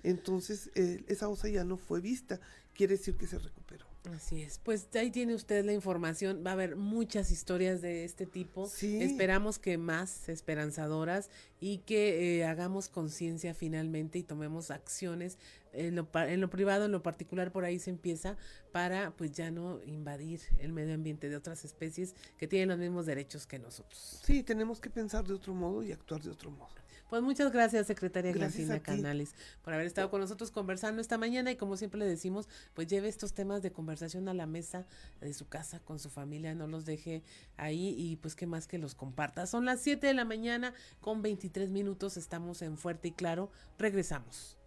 [0.05, 2.39] Entonces, eh, esa osa ya no fue vista,
[2.73, 3.85] quiere decir que se recuperó.
[4.13, 8.27] Así es, pues ahí tiene usted la información, va a haber muchas historias de este
[8.27, 15.39] tipo, esperamos que más esperanzadoras y que eh, hagamos conciencia finalmente y tomemos acciones
[15.73, 18.37] en lo, en lo privado, en lo particular por ahí se empieza
[18.71, 23.07] para pues ya no invadir el medio ambiente de otras especies que tienen los mismos
[23.07, 24.21] derechos que nosotros.
[24.23, 26.84] Sí, tenemos que pensar de otro modo y actuar de otro modo.
[27.09, 31.55] Pues muchas gracias, secretaria Gracias Canales, por haber estado con nosotros conversando esta mañana y
[31.55, 34.85] como siempre le decimos, pues lleve estos temas de conversación a la mesa
[35.21, 37.21] de su casa con su familia, no los deje
[37.57, 39.45] ahí y pues qué más que los comparta.
[39.45, 44.57] Son las 7 de la mañana con 23 minutos, estamos en Fuerte y Claro, regresamos.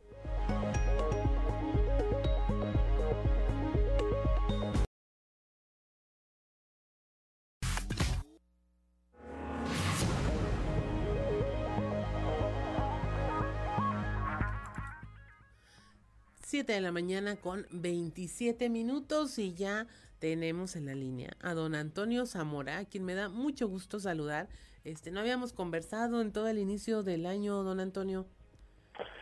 [16.48, 19.86] 7 de la mañana con 27 minutos y ya
[20.18, 24.48] tenemos en la línea a don Antonio Zamora, a quien me da mucho gusto saludar.
[24.82, 28.24] Este, no habíamos conversado en todo el inicio del año, don Antonio.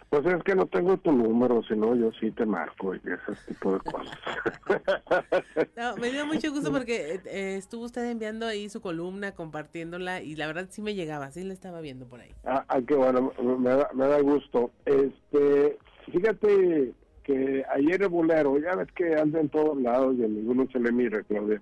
[0.09, 3.73] Pues es que no tengo tu número, sino yo sí te marco y ese tipo
[3.73, 4.19] de cosas.
[6.01, 10.47] me dio mucho gusto porque eh, estuvo usted enviando ahí su columna, compartiéndola y la
[10.47, 12.31] verdad sí me llegaba, sí la estaba viendo por ahí.
[12.45, 14.71] Ah, ah qué bueno, me da, me da gusto.
[14.85, 15.77] Este,
[16.13, 16.95] fíjate,
[17.27, 20.79] que ayer el bolero, ya ves que anda en todos lados y a ninguno se
[20.79, 21.61] le mira, Claudia.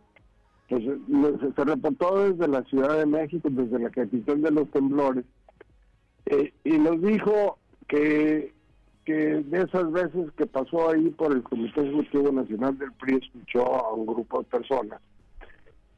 [0.68, 5.24] Entonces, se reportó desde la Ciudad de México, desde la capital de los temblores,
[6.26, 7.58] eh, y nos dijo
[7.88, 8.52] que,
[9.06, 13.64] que de esas veces que pasó ahí por el Comité Ejecutivo Nacional del PRI, escuchó
[13.64, 15.00] a un grupo de personas,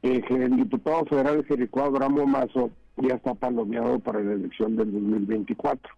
[0.01, 4.77] eh, que el diputado federal de Jericó, Abramo Mazo, ya está palomeado para la elección
[4.77, 5.93] del 2024.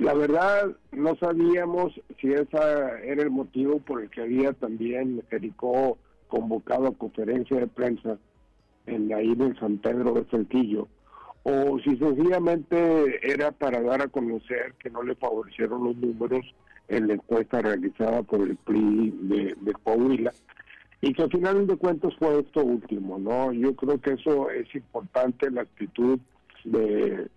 [0.00, 2.56] La verdad, no sabíamos si ese
[3.04, 8.16] era el motivo por el que había también Jericó convocado a conferencia de prensa
[8.86, 10.88] en isla de San Pedro de Saltillo,
[11.42, 16.46] o si sencillamente era para dar a conocer que no le favorecieron los números
[16.88, 20.32] en la encuesta realizada por el PRI de, de Coahuila
[21.02, 23.52] y que al final de cuentas fue esto último, ¿no?
[23.52, 26.18] Yo creo que eso es importante, la actitud
[26.64, 27.28] de,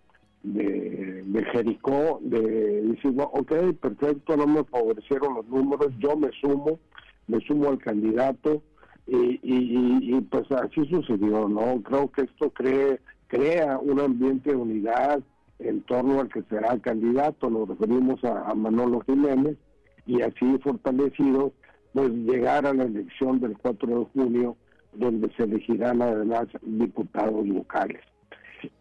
[0.43, 6.79] de, de Jericó, de decir, ok, perfecto, no me favorecieron los números, yo me sumo,
[7.27, 8.61] me sumo al candidato,
[9.05, 11.81] y, y, pues así sucedió, ¿no?
[11.83, 15.21] Creo que esto cree, crea un ambiente de unidad
[15.59, 19.57] en torno al que será candidato, nos referimos a, Manolo Jiménez,
[20.05, 21.53] y así fortalecido,
[21.93, 24.57] pues llegar a la elección del 4 de junio,
[24.93, 28.01] donde se elegirán además diputados locales.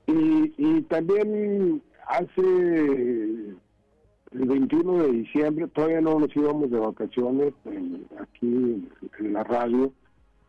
[0.06, 3.56] Y, y también hace
[4.32, 7.52] el 21 de diciembre, todavía no nos íbamos de vacaciones
[8.18, 8.88] aquí
[9.18, 9.92] en la radio,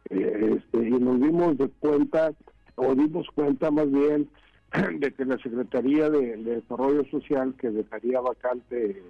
[0.09, 2.33] eh, este, y nos dimos de cuenta,
[2.75, 4.29] o dimos cuenta más bien,
[4.99, 9.01] de que la Secretaría de, Desarrollo Social, que dejaría vacante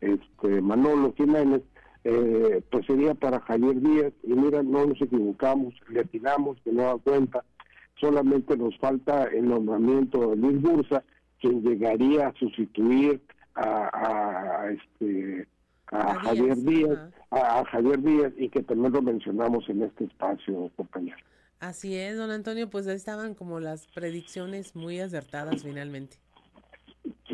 [0.00, 1.62] este, Manolo Jiménez,
[2.04, 6.96] eh, pues sería para Javier Díaz, y mira, no nos equivocamos, le atinamos no da
[6.98, 7.44] cuenta,
[8.00, 11.02] solamente nos falta el nombramiento de Luis Bursa,
[11.40, 13.20] quien llegaría a sustituir
[13.54, 15.46] a, este
[15.92, 16.98] a, Javier Díaz,
[17.30, 21.18] a, Javier Díaz y que también lo mencionamos en este espacio, compañero.
[21.60, 26.18] Así es, don Antonio, pues estaban como las predicciones muy acertadas finalmente.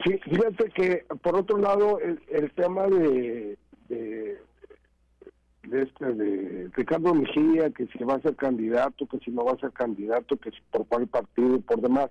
[0.04, 3.58] Sí, fíjate que por otro lado el, tema de, de,
[5.72, 9.58] este de Ricardo Mejía, que si va a ser candidato, que si no va a
[9.58, 12.10] ser candidato, que si por cuál partido y por demás.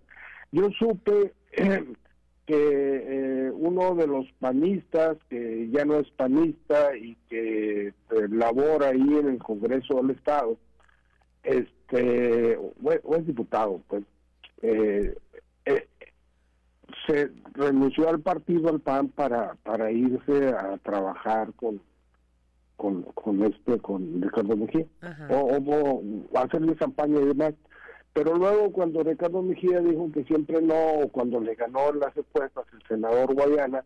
[0.52, 1.34] Yo supe
[2.46, 7.94] que eh, uno de los panistas, que ya no es panista y que eh,
[8.30, 10.58] labora ahí en el Congreso del Estado,
[11.44, 14.04] este, o, es diputado, pues,
[14.62, 15.16] eh,
[17.08, 21.82] se renunció al partido, al PAN, para, para irse a trabajar con
[22.80, 24.86] con, con este, con Ricardo Mejía,
[25.30, 26.02] o, o,
[26.32, 27.54] o hacerle campaña y demás.
[28.14, 32.82] Pero luego cuando Ricardo Mejía dijo que siempre no, cuando le ganó las encuestas el
[32.88, 33.84] senador Guayana,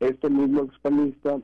[0.00, 1.38] este mismo expanista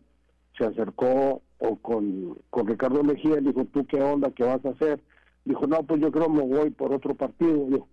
[0.58, 4.32] se acercó o con, con Ricardo Mejía y dijo, ¿tú qué onda?
[4.32, 5.00] ¿Qué vas a hacer?
[5.44, 7.86] Dijo, no, pues yo creo me voy por otro partido.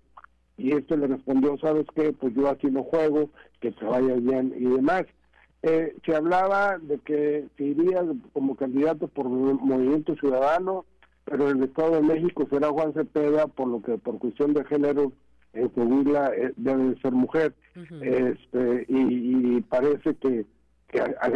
[0.57, 2.13] y este le respondió, ¿sabes qué?
[2.13, 3.29] Pues yo aquí no juego,
[3.61, 5.03] que te vaya bien y demás.
[5.63, 8.03] Eh, se hablaba de que se iría
[8.33, 10.85] como candidato por Movimiento Ciudadano,
[11.25, 15.11] pero el Estado de México será Juan Cepeda, por lo que por cuestión de género
[15.53, 17.53] en Coahuila eh, debe ser mujer,
[18.01, 20.45] este y, parece que,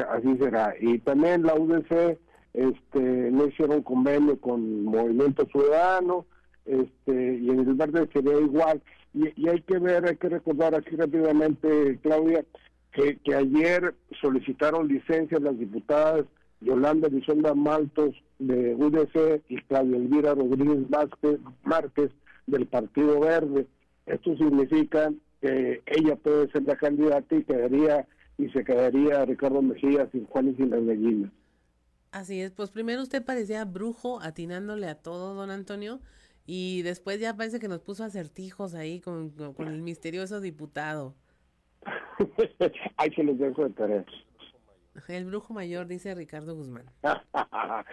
[0.09, 0.75] así será.
[0.79, 2.17] Y también la UDC
[2.53, 6.25] este, no hicieron convenio con Movimiento Ciudadano,
[6.65, 8.81] este y en el verde sería igual.
[9.13, 12.45] Y, y hay que ver, hay que recordar aquí rápidamente, Claudia,
[12.91, 16.25] que, ayer solicitaron licencias las diputadas
[16.61, 22.11] Yolanda Bisonda Maltos de UDC y Claudia Elvira Rodríguez Vázquez, Márquez
[22.47, 23.65] del Partido Verde.
[24.05, 25.11] Esto significa
[25.41, 28.07] que ella puede ser la candidata y quedaría
[28.37, 31.31] y se quedaría Ricardo Mejía sin Juan y sin las gallinas.
[32.11, 36.01] Así es, pues primero usted parecía brujo atinándole a todo, don Antonio,
[36.45, 41.15] y después ya parece que nos puso acertijos ahí con, con el misterioso diputado.
[42.97, 44.05] Ahí se los dejo de tarea.
[45.07, 46.85] El brujo mayor, dice Ricardo Guzmán.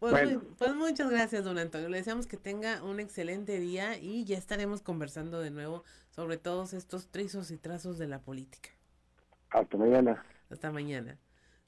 [0.00, 1.90] Pues, pues, muchas gracias, don Antonio.
[1.90, 6.72] Le deseamos que tenga un excelente día y ya estaremos conversando de nuevo sobre todos
[6.72, 8.70] estos trizos y trazos de la política.
[9.50, 10.24] Hasta mañana.
[10.48, 11.18] Hasta mañana.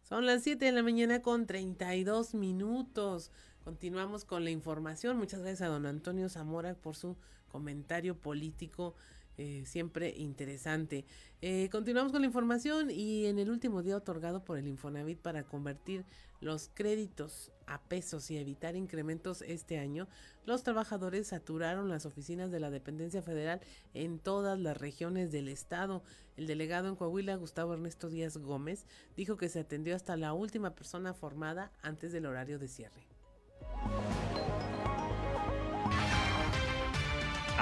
[0.01, 3.31] Son las 7 de la mañana con 32 minutos.
[3.65, 5.19] Continuamos con la información.
[5.19, 8.95] Muchas gracias a don Antonio Zamora por su comentario político
[9.39, 11.05] eh, siempre interesante.
[11.41, 15.43] Eh, continuamos con la información y en el último día otorgado por el Infonavit para
[15.45, 16.05] convertir
[16.41, 20.09] los créditos a pesos y evitar incrementos este año,
[20.45, 23.61] los trabajadores saturaron las oficinas de la dependencia federal
[23.95, 26.03] en todas las regiones del estado.
[26.37, 28.87] El delegado en Coahuila, Gustavo Ernesto Díaz Gómez,
[29.17, 33.07] dijo que se atendió hasta la última persona formada antes del horario de cierre.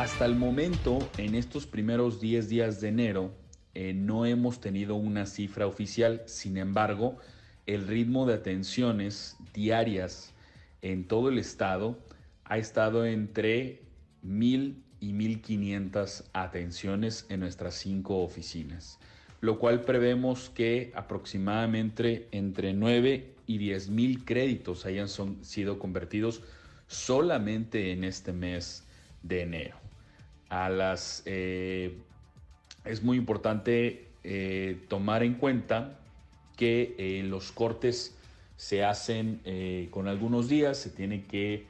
[0.00, 3.34] Hasta el momento, en estos primeros 10 días de enero,
[3.74, 7.18] eh, no hemos tenido una cifra oficial, sin embargo,
[7.66, 10.32] el ritmo de atenciones diarias
[10.80, 11.98] en todo el estado
[12.46, 13.82] ha estado entre
[14.24, 18.98] 1.000 y 1.500 atenciones en nuestras cinco oficinas,
[19.42, 25.08] lo cual prevemos que aproximadamente entre 9 y 10.000 créditos hayan
[25.42, 26.40] sido convertidos
[26.86, 28.86] solamente en este mes
[29.22, 29.89] de enero.
[31.26, 31.96] Eh,
[32.84, 35.98] es muy importante eh, tomar en cuenta
[36.56, 38.16] que eh, los cortes
[38.56, 39.40] se hacen
[39.90, 41.64] con algunos días, se tiene que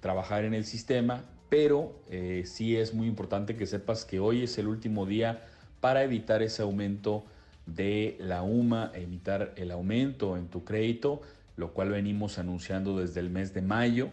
[0.00, 1.94] trabajar en el sistema, pero
[2.42, 5.46] sí es muy importante que sepas que hoy es el último día
[5.80, 7.22] para evitar ese aumento
[7.66, 11.22] de la UMA, evitar el aumento en tu crédito,
[11.56, 14.10] lo cual venimos anunciando desde el mes de mayo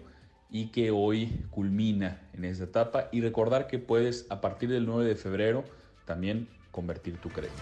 [0.49, 5.05] y que hoy culmina en esta etapa y recordar que puedes a partir del 9
[5.05, 5.63] de febrero
[6.05, 7.61] también convertir tu crédito.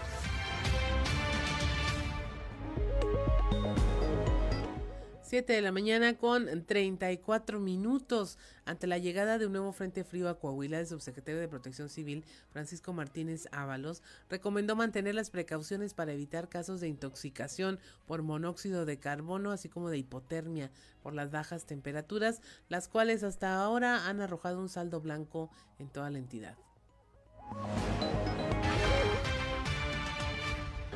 [5.28, 8.38] 7 de la mañana con 34 minutos.
[8.64, 12.24] Ante la llegada de un nuevo frente frío a Coahuila, el subsecretario de Protección Civil,
[12.50, 18.98] Francisco Martínez Ábalos, recomendó mantener las precauciones para evitar casos de intoxicación por monóxido de
[18.98, 20.70] carbono, así como de hipotermia
[21.02, 22.40] por las bajas temperaturas,
[22.70, 26.56] las cuales hasta ahora han arrojado un saldo blanco en toda la entidad.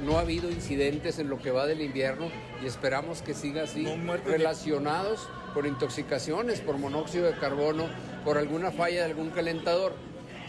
[0.03, 2.29] No ha habido incidentes en lo que va del invierno
[2.62, 3.87] y esperamos que siga así,
[4.24, 7.87] relacionados con intoxicaciones por monóxido de carbono,
[8.24, 9.95] por alguna falla de algún calentador.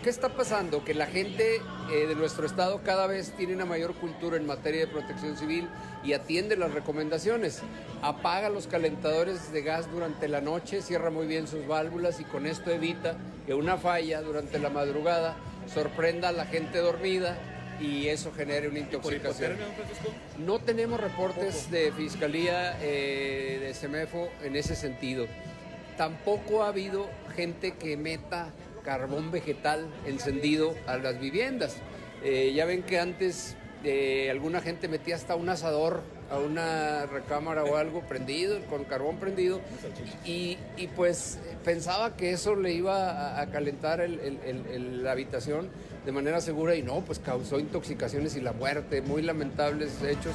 [0.03, 0.83] ¿Qué está pasando?
[0.83, 4.81] Que la gente eh, de nuestro estado cada vez tiene una mayor cultura en materia
[4.81, 5.69] de protección civil
[6.03, 7.61] y atiende las recomendaciones.
[8.01, 12.45] Apaga los calentadores de gas durante la noche, cierra muy bien sus válvulas y con
[12.47, 13.15] esto evita
[13.45, 15.37] que una falla durante la madrugada
[15.73, 17.37] sorprenda a la gente dormida
[17.79, 19.57] y eso genere una intoxicación.
[20.37, 25.27] No tenemos reportes de fiscalía eh, de CEMEFO en ese sentido.
[25.97, 28.49] Tampoco ha habido gente que meta
[28.83, 31.77] carbón vegetal encendido a las viviendas.
[32.23, 36.01] Eh, ya ven que antes eh, alguna gente metía hasta un asador
[36.31, 39.59] a una recámara o algo prendido, con carbón prendido,
[40.25, 40.57] y,
[40.95, 45.69] pues pensaba que eso le iba a, calentar la habitación
[46.05, 50.33] de manera segura y no, pues causó intoxicaciones y la muerte, muy lamentables hechos.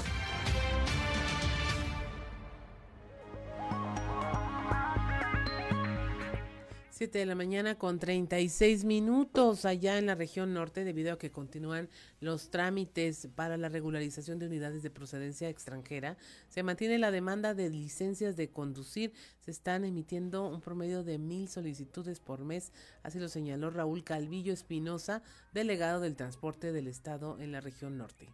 [6.98, 11.30] 7 de la mañana con 36 minutos allá en la región norte debido a que
[11.30, 11.88] continúan
[12.18, 16.16] los trámites para la regularización de unidades de procedencia extranjera.
[16.48, 19.12] Se mantiene la demanda de licencias de conducir.
[19.38, 22.72] Se están emitiendo un promedio de mil solicitudes por mes.
[23.04, 25.22] Así lo señaló Raúl Calvillo Espinosa,
[25.52, 28.28] delegado del transporte del Estado en la región norte.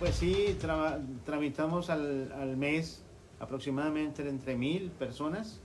[0.00, 0.58] Pues sí,
[1.24, 3.04] tramitamos al, al mes
[3.40, 5.60] aproximadamente entre mil personas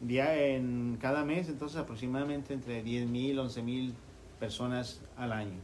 [0.00, 3.94] día en cada mes, entonces aproximadamente entre 10 mil, 11 mil
[4.38, 5.58] personas al año.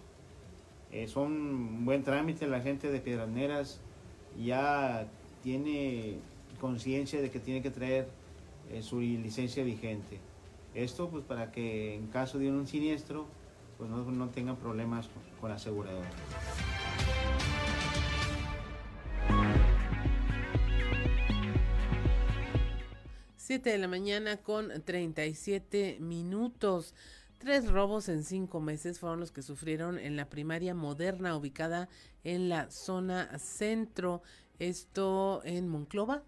[0.91, 3.81] Es un buen trámite, la gente de Piedras Negras
[4.43, 5.07] ya
[5.43, 6.19] tiene
[6.61, 8.09] conciencia de que tiene que traer
[8.71, 10.19] eh, su licencia vigente.
[10.75, 13.27] Esto pues para que en caso de un siniestro
[13.79, 16.09] pues no, no tengan problemas con, con la aseguradora.
[23.51, 26.95] 7 de la mañana con 37 minutos.
[27.39, 31.89] Tres robos en cinco meses fueron los que sufrieron en la primaria moderna ubicada
[32.23, 34.23] en la zona centro.
[34.61, 36.23] Esto en Monclova,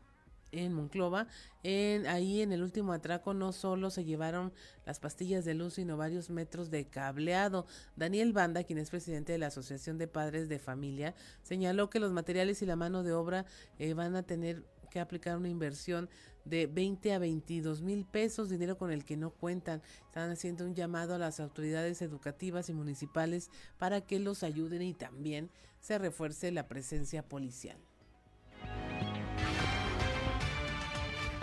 [0.50, 1.28] en Monclova.
[1.62, 4.52] En, ahí en el último atraco no solo se llevaron
[4.84, 7.66] las pastillas de luz, sino varios metros de cableado.
[7.94, 12.10] Daniel Banda, quien es presidente de la Asociación de Padres de Familia, señaló que los
[12.10, 13.46] materiales y la mano de obra
[13.78, 16.10] eh, van a tener que aplicar una inversión
[16.44, 19.82] de 20 a 22 mil pesos, dinero con el que no cuentan.
[20.06, 24.94] Están haciendo un llamado a las autoridades educativas y municipales para que los ayuden y
[24.94, 25.50] también
[25.80, 27.78] se refuerce la presencia policial.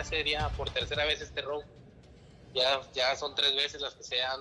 [0.02, 1.62] Sería por tercera vez este robo.
[2.54, 4.40] Ya, ya son tres veces las que se han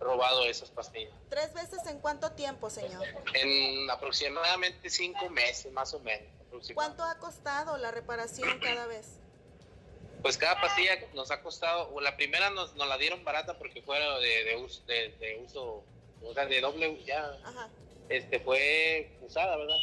[0.00, 1.12] robado esas pastillas.
[1.28, 3.04] ¿Tres veces en cuánto tiempo, señor?
[3.34, 6.28] En aproximadamente cinco meses, más o menos.
[6.74, 9.06] ¿Cuánto ha costado la reparación cada vez?
[10.22, 13.82] Pues cada pastilla nos ha costado, o la primera nos, nos la dieron barata porque
[13.82, 15.84] fue de, de, uso, de, uso,
[16.22, 17.38] o sea, de doble ya,
[18.08, 19.76] este fue usada, ¿verdad?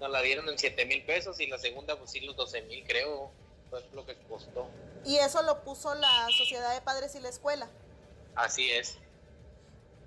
[0.00, 2.84] Nos la dieron en 7 mil pesos y la segunda pues sí los 12 mil
[2.86, 3.30] creo,
[3.70, 4.68] fue lo que costó.
[5.04, 7.68] ¿Y eso lo puso la Sociedad de Padres y la escuela?
[8.34, 8.98] Así es.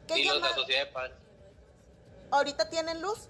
[0.08, 1.16] ¿Qué y la Sociedad de Padres.
[2.32, 3.28] ¿Ahorita tienen luz?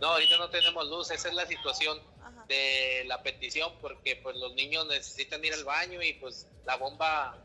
[0.00, 2.00] No, ahorita no tenemos luz, esa es la situación
[2.48, 7.36] de la petición porque pues los niños necesitan ir al baño y pues la bomba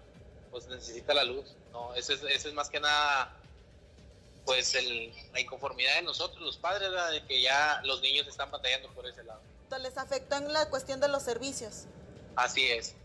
[0.51, 1.93] pues necesita la luz, ¿no?
[1.95, 3.35] Eso es, eso es más que nada
[4.45, 8.89] pues el, la inconformidad de nosotros los padres, de que ya los niños están batallando
[8.95, 9.39] por ese lado.
[9.79, 11.85] ¿Les afectó en la cuestión de los servicios?
[12.35, 12.95] Así es.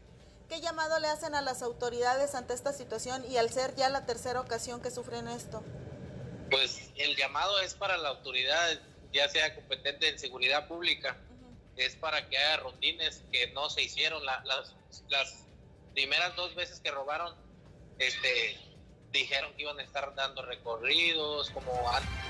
[0.48, 4.06] ¿Qué llamado le hacen a las autoridades ante esta situación y al ser ya la
[4.06, 5.62] tercera ocasión que sufren esto?
[6.50, 8.80] Pues el llamado es para la autoridad,
[9.12, 11.16] ya sea competente en seguridad pública,
[11.76, 14.24] es para que haya rondines que no se hicieron.
[14.24, 14.74] las,
[15.08, 15.48] las
[15.94, 17.34] primeras dos veces que robaron,
[17.98, 18.58] este,
[19.10, 22.23] dijeron que iban a estar dando recorridos como antes.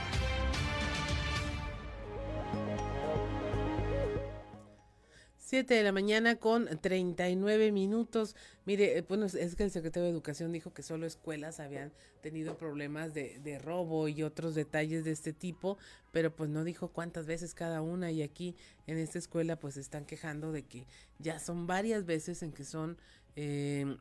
[5.55, 8.35] 7 de la mañana con 39 minutos.
[8.65, 12.59] Mire, eh, bueno, es que el secretario de Educación dijo que solo escuelas habían tenido
[12.59, 15.79] problemas de, de, robo y otros detalles de este tipo,
[16.11, 18.57] pero pues no dijo cuántas veces cada una y aquí
[18.89, 20.89] en esta escuela pues están quejando de que
[21.21, 22.99] ya son varias veces en que son
[23.37, 23.97] eh,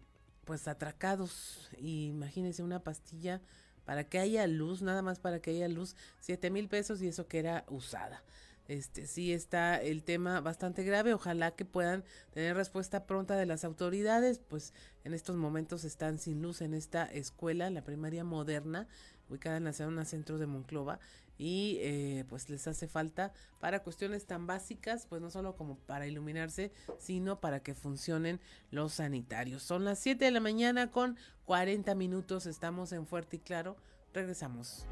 [0.45, 1.69] pues atracados.
[1.77, 3.41] Y imagínense una pastilla
[3.85, 7.27] para que haya luz, nada más para que haya luz, 7 mil pesos y eso
[7.27, 8.23] que era usada
[8.67, 11.13] este sí está el tema bastante grave.
[11.13, 14.73] Ojalá que puedan tener respuesta pronta de las autoridades, pues
[15.03, 18.87] en estos momentos están sin luz en esta escuela, la primaria moderna,
[19.29, 20.99] ubicada en la zona centro de Monclova,
[21.37, 26.07] y eh, pues les hace falta para cuestiones tan básicas, pues no solo como para
[26.07, 28.39] iluminarse, sino para que funcionen
[28.71, 29.63] los sanitarios.
[29.63, 33.77] Son las 7 de la mañana con 40 minutos, estamos en Fuerte y Claro,
[34.13, 34.85] regresamos.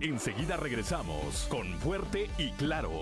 [0.00, 2.92] Enseguida regresamos con Fuerte y Claro.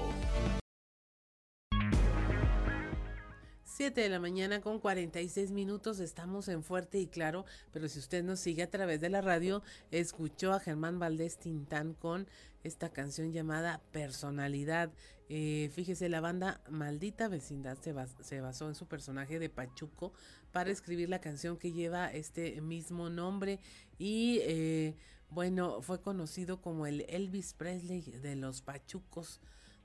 [3.65, 8.25] 7 de la mañana con 46 minutos, estamos en Fuerte y Claro, pero si usted
[8.25, 12.27] nos sigue a través de la radio, escuchó a Germán Valdés Tintán con
[12.65, 14.91] esta canción llamada Personalidad.
[15.29, 20.15] Eh, fíjese, la banda Maldita Vecindad se, basó en su personaje de Pachuco
[20.51, 23.61] para escribir la canción que lleva este mismo nombre
[23.99, 24.95] y eh,
[25.31, 29.41] bueno, fue conocido como el Elvis Presley de los Pachucos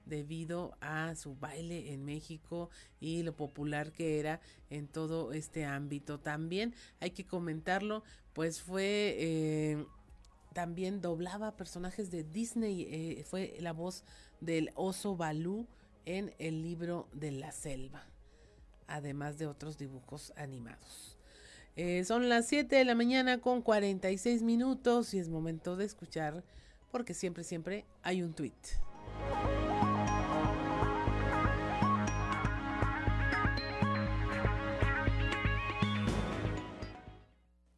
[0.05, 2.69] debido a su baile en México
[2.99, 6.19] y lo popular que era en todo este ámbito.
[6.19, 8.03] También hay que comentarlo,
[8.33, 9.85] pues fue eh,
[10.53, 14.03] también doblaba personajes de Disney, eh, fue la voz
[14.41, 15.67] del oso Balú
[16.05, 18.05] en el libro de la selva,
[18.87, 21.10] además de otros dibujos animados.
[21.77, 26.43] Eh, son las 7 de la mañana con 46 minutos y es momento de escuchar
[26.91, 28.51] porque siempre, siempre hay un tweet.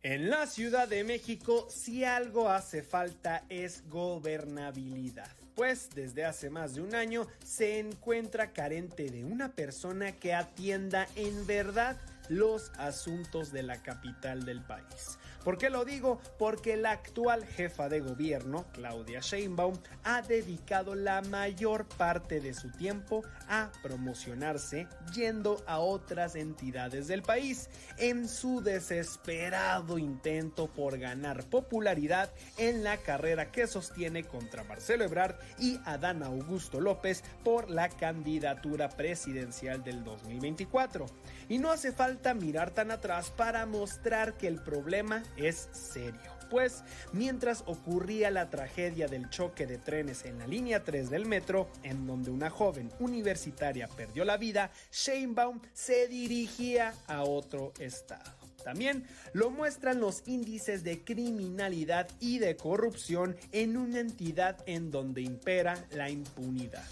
[0.02, 6.76] En la Ciudad de México, si algo hace falta es gobernabilidad, pues desde hace más
[6.76, 11.98] de un año se encuentra carente de una persona que atienda en verdad
[12.30, 15.18] los asuntos de la capital del país.
[15.44, 16.22] ¿Por qué lo digo?
[16.40, 19.76] Porque la actual jefa de gobierno, Claudia Sheinbaum,
[20.06, 27.24] ha dedicado la mayor parte de su tiempo a promocionarse yendo a otras entidades del
[27.24, 35.04] país en su desesperado intento por ganar popularidad en la carrera que sostiene contra Marcelo
[35.04, 41.06] Ebrard y Adán Augusto López por la candidatura presidencial del 2024.
[41.49, 46.34] Y no hace falta mirar tan atrás para mostrar que el problema es serio.
[46.49, 46.84] Pues
[47.14, 52.06] mientras ocurría la tragedia del choque de trenes en la línea 3 del metro, en
[52.06, 58.32] donde una joven universitaria perdió la vida, Sheinbaum se dirigía a otro estado.
[58.64, 65.22] También lo muestran los índices de criminalidad y de corrupción en una entidad en donde
[65.22, 66.86] impera la impunidad.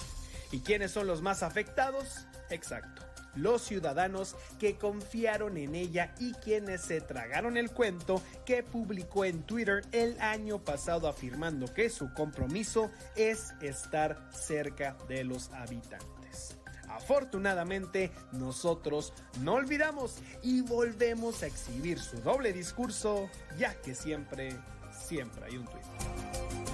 [0.51, 2.25] ¿Y quiénes son los más afectados?
[2.49, 9.25] Exacto los ciudadanos que confiaron en ella y quienes se tragaron el cuento que publicó
[9.25, 16.57] en Twitter el año pasado afirmando que su compromiso es estar cerca de los habitantes.
[16.89, 24.57] Afortunadamente, nosotros no olvidamos y volvemos a exhibir su doble discurso, ya que siempre,
[24.91, 26.70] siempre hay un tweet.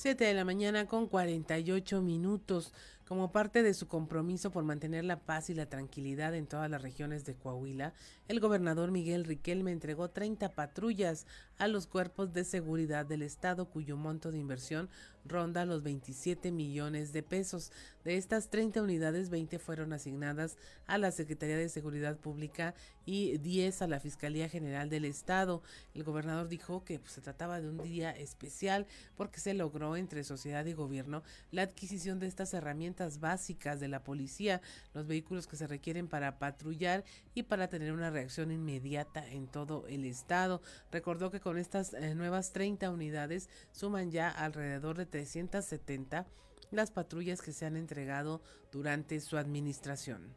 [0.00, 2.72] 7 de la mañana con 48 minutos.
[3.06, 6.80] Como parte de su compromiso por mantener la paz y la tranquilidad en todas las
[6.80, 7.92] regiones de Coahuila,
[8.26, 11.26] el gobernador Miguel Riquelme entregó 30 patrullas
[11.60, 14.88] a los cuerpos de seguridad del estado cuyo monto de inversión
[15.24, 17.72] ronda los 27 millones de pesos.
[18.04, 20.56] De estas 30 unidades, 20 fueron asignadas
[20.86, 22.74] a la Secretaría de Seguridad Pública
[23.04, 25.62] y 10 a la Fiscalía General del Estado.
[25.94, 30.24] El gobernador dijo que pues, se trataba de un día especial porque se logró entre
[30.24, 34.62] sociedad y gobierno la adquisición de estas herramientas básicas de la policía,
[34.94, 37.04] los vehículos que se requieren para patrullar
[37.34, 40.62] y para tener una reacción inmediata en todo el estado.
[40.90, 46.26] Recordó que con estas eh, nuevas 30 unidades suman ya alrededor de 370
[46.70, 48.40] las patrullas que se han entregado
[48.70, 50.34] durante su administración.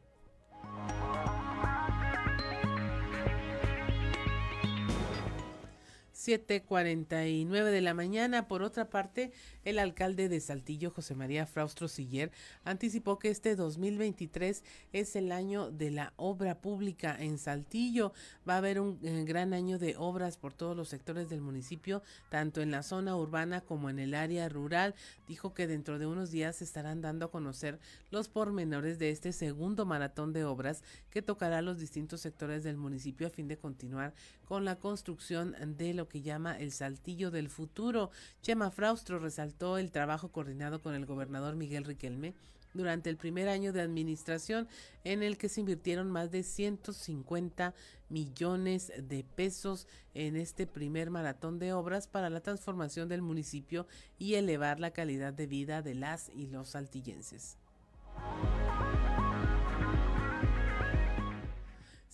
[6.23, 8.47] 7:49 de la mañana.
[8.47, 9.31] Por otra parte,
[9.65, 12.31] el alcalde de Saltillo, José María Fraustro Siller,
[12.63, 14.63] anticipó que este 2023
[14.93, 18.13] es el año de la obra pública en Saltillo.
[18.47, 22.01] Va a haber un eh, gran año de obras por todos los sectores del municipio,
[22.29, 24.95] tanto en la zona urbana como en el área rural.
[25.27, 27.79] Dijo que dentro de unos días se estarán dando a conocer
[28.11, 33.27] los pormenores de este segundo maratón de obras que tocará los distintos sectores del municipio
[33.27, 34.13] a fin de continuar
[34.45, 38.11] con la construcción de lo que llama el Saltillo del Futuro.
[38.43, 42.35] Chema Fraustro resaltó el trabajo coordinado con el gobernador Miguel Riquelme
[42.75, 44.67] durante el primer año de administración
[45.03, 47.73] en el que se invirtieron más de 150
[48.09, 53.87] millones de pesos en este primer maratón de obras para la transformación del municipio
[54.19, 57.57] y elevar la calidad de vida de las y los saltillenses.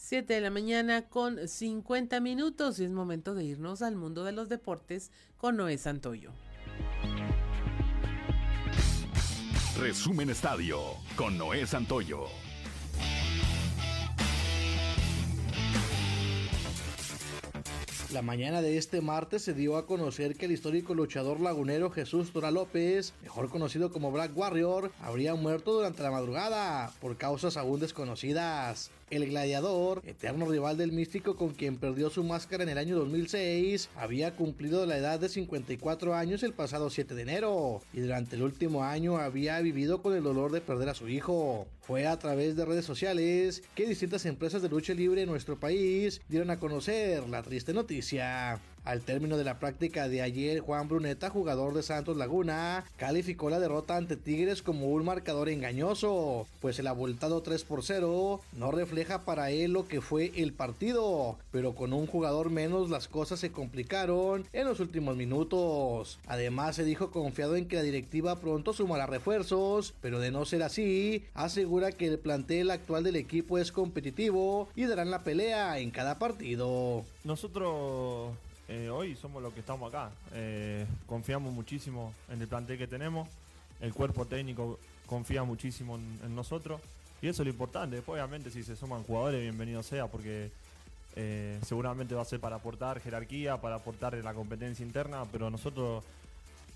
[0.10, 4.31] 7 de la mañana con 50 minutos y es momento de irnos al mundo de
[4.31, 6.31] los deportes con Noé Santoyo.
[9.77, 10.80] Resumen Estadio
[11.15, 12.26] con Noé Santoyo.
[18.11, 22.31] La mañana de este martes se dio a conocer que el histórico luchador lagunero Jesús
[22.34, 27.80] Tora López, mejor conocido como Black Warrior, habría muerto durante la madrugada por causas aún
[27.80, 28.90] desconocidas.
[29.10, 33.90] El gladiador, eterno rival del místico con quien perdió su máscara en el año 2006,
[33.95, 38.44] había cumplido la edad de 54 años el pasado 7 de enero y durante el
[38.44, 41.65] último año había vivido con el dolor de perder a su hijo.
[41.81, 46.22] Fue a través de redes sociales que distintas empresas de lucha libre en nuestro país
[46.30, 48.61] dieron a conocer la triste noticia.
[48.85, 53.60] Al término de la práctica de ayer, Juan Bruneta, jugador de Santos Laguna, calificó la
[53.60, 59.26] derrota ante Tigres como un marcador engañoso, pues el abultado 3 por 0 no refleja
[59.26, 63.51] para él lo que fue el partido, pero con un jugador menos las cosas se
[63.51, 66.19] complicaron en los últimos minutos.
[66.27, 70.64] Además se dijo confiado en que la directiva pronto sumará refuerzos, pero de no ser
[70.64, 75.91] así, asegura que el plantel actual del equipo es competitivo y darán la pelea en
[75.91, 77.03] cada partido.
[77.23, 78.34] Nosotros
[78.72, 80.12] eh, hoy somos los que estamos acá.
[80.32, 83.28] Eh, confiamos muchísimo en el plantel que tenemos.
[83.82, 84.78] El cuerpo técnico
[85.08, 86.80] confía muchísimo en, nosotros.
[87.20, 87.96] Y eso es lo importante.
[87.96, 90.52] Después, obviamente, si se suman jugadores, bienvenido sea, porque
[91.16, 95.26] eh, seguramente va a ser para aportar jerarquía, para aportar la competencia interna.
[95.32, 96.04] Pero nosotros,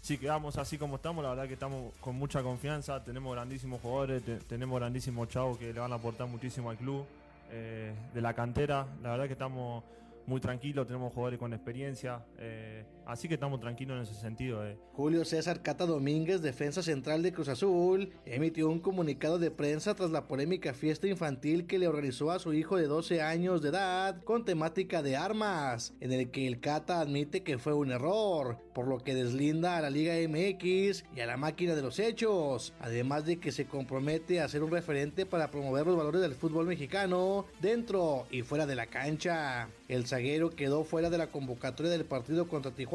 [0.01, 3.03] si quedamos así como estamos, la verdad que estamos con mucha confianza.
[3.03, 7.05] Tenemos grandísimos jugadores, tenemos grandísimos chavos que le van a aportar muchísimo al club.
[7.51, 9.83] de la cantera, la verdad que estamos
[10.25, 14.65] muy tranquilo, tenemos jugadores con experiencia, eh, así que estamos tranquilos en ese sentido.
[14.65, 14.77] Eh.
[14.93, 20.11] Julio César Cata Domínguez, defensa central de Cruz Azul, emitió un comunicado de prensa tras
[20.11, 24.23] la polémica fiesta infantil que le organizó a su hijo de 12 años de edad
[24.23, 28.87] con temática de armas, en el que el Cata admite que fue un error, por
[28.87, 33.25] lo que deslinda a la Liga MX y a la máquina de los hechos, además
[33.25, 37.45] de que se compromete a ser un referente para promover los valores del fútbol mexicano
[37.61, 39.69] dentro y fuera de la cancha.
[39.87, 42.92] El zaguero quedó fuera de la convocatoria del partido contra Tijuana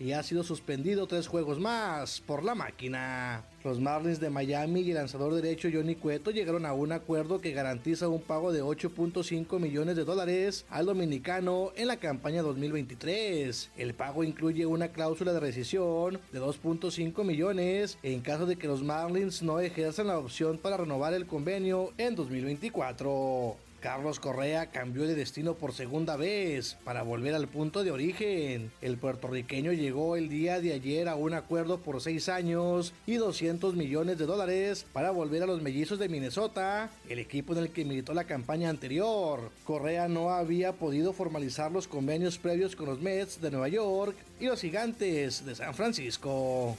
[0.00, 3.44] y ha sido suspendido tres juegos más por la máquina.
[3.62, 7.52] Los Marlins de Miami y el lanzador derecho Johnny Cueto llegaron a un acuerdo que
[7.52, 13.72] garantiza un pago de 8.5 millones de dólares al dominicano en la campaña 2023.
[13.76, 18.82] El pago incluye una cláusula de rescisión de 2.5 millones en caso de que los
[18.82, 23.67] Marlins no ejerzan la opción para renovar el convenio en 2024.
[23.80, 28.72] Carlos Correa cambió de destino por segunda vez para volver al punto de origen.
[28.80, 33.74] El puertorriqueño llegó el día de ayer a un acuerdo por seis años y 200
[33.74, 37.84] millones de dólares para volver a los mellizos de Minnesota, el equipo en el que
[37.84, 39.50] militó la campaña anterior.
[39.64, 44.46] Correa no había podido formalizar los convenios previos con los Mets de Nueva York y
[44.46, 46.76] los Gigantes de San Francisco.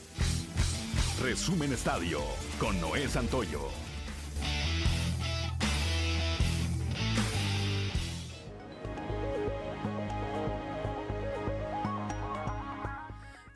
[1.22, 2.20] Resumen Estadio
[2.58, 3.89] con Noé Santoyo.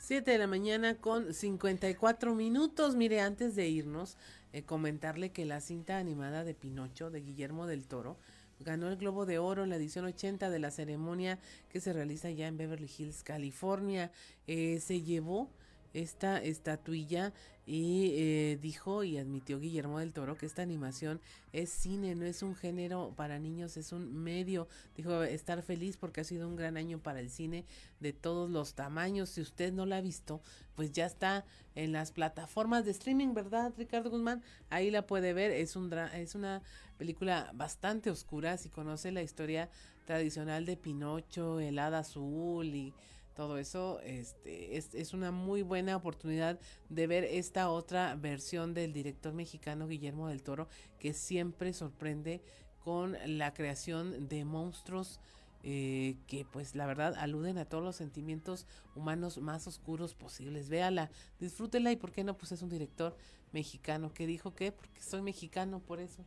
[0.04, 2.94] 7 de la mañana con 54 minutos.
[2.94, 4.18] Mire, antes de irnos,
[4.52, 8.18] eh, comentarle que la cinta animada de Pinocho de Guillermo del Toro
[8.60, 11.38] ganó el Globo de Oro en la edición 80 de la ceremonia
[11.70, 14.12] que se realiza ya en Beverly Hills, California.
[14.46, 15.48] Eh, se llevó
[15.94, 17.32] esta estatuilla
[17.66, 21.20] y eh, dijo y admitió Guillermo del Toro que esta animación
[21.52, 24.68] es cine, no es un género para niños, es un medio.
[24.96, 27.64] Dijo estar feliz porque ha sido un gran año para el cine
[28.00, 29.30] de todos los tamaños.
[29.30, 30.42] Si usted no la ha visto,
[30.74, 34.42] pues ya está en las plataformas de streaming, ¿verdad, Ricardo Guzmán?
[34.68, 35.50] Ahí la puede ver.
[35.50, 36.60] Es un es una
[36.98, 39.70] película bastante oscura si conoce la historia
[40.04, 42.92] tradicional de Pinocho, el hada azul y
[43.34, 46.58] todo eso este, es, es, una muy buena oportunidad
[46.88, 52.40] de ver esta otra versión del director mexicano Guillermo del Toro que siempre sorprende
[52.84, 55.20] con la creación de monstruos
[55.66, 60.68] eh, que pues la verdad aluden a todos los sentimientos humanos más oscuros posibles.
[60.68, 63.16] Véala, disfrútela y por qué no, pues es un director
[63.50, 66.22] mexicano que dijo que porque soy mexicano, por eso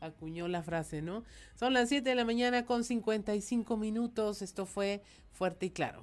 [0.00, 1.22] acuñó la frase, ¿no?
[1.54, 5.02] Son las 7 de la mañana con 55 minutos, esto fue
[5.32, 6.02] fuerte y claro.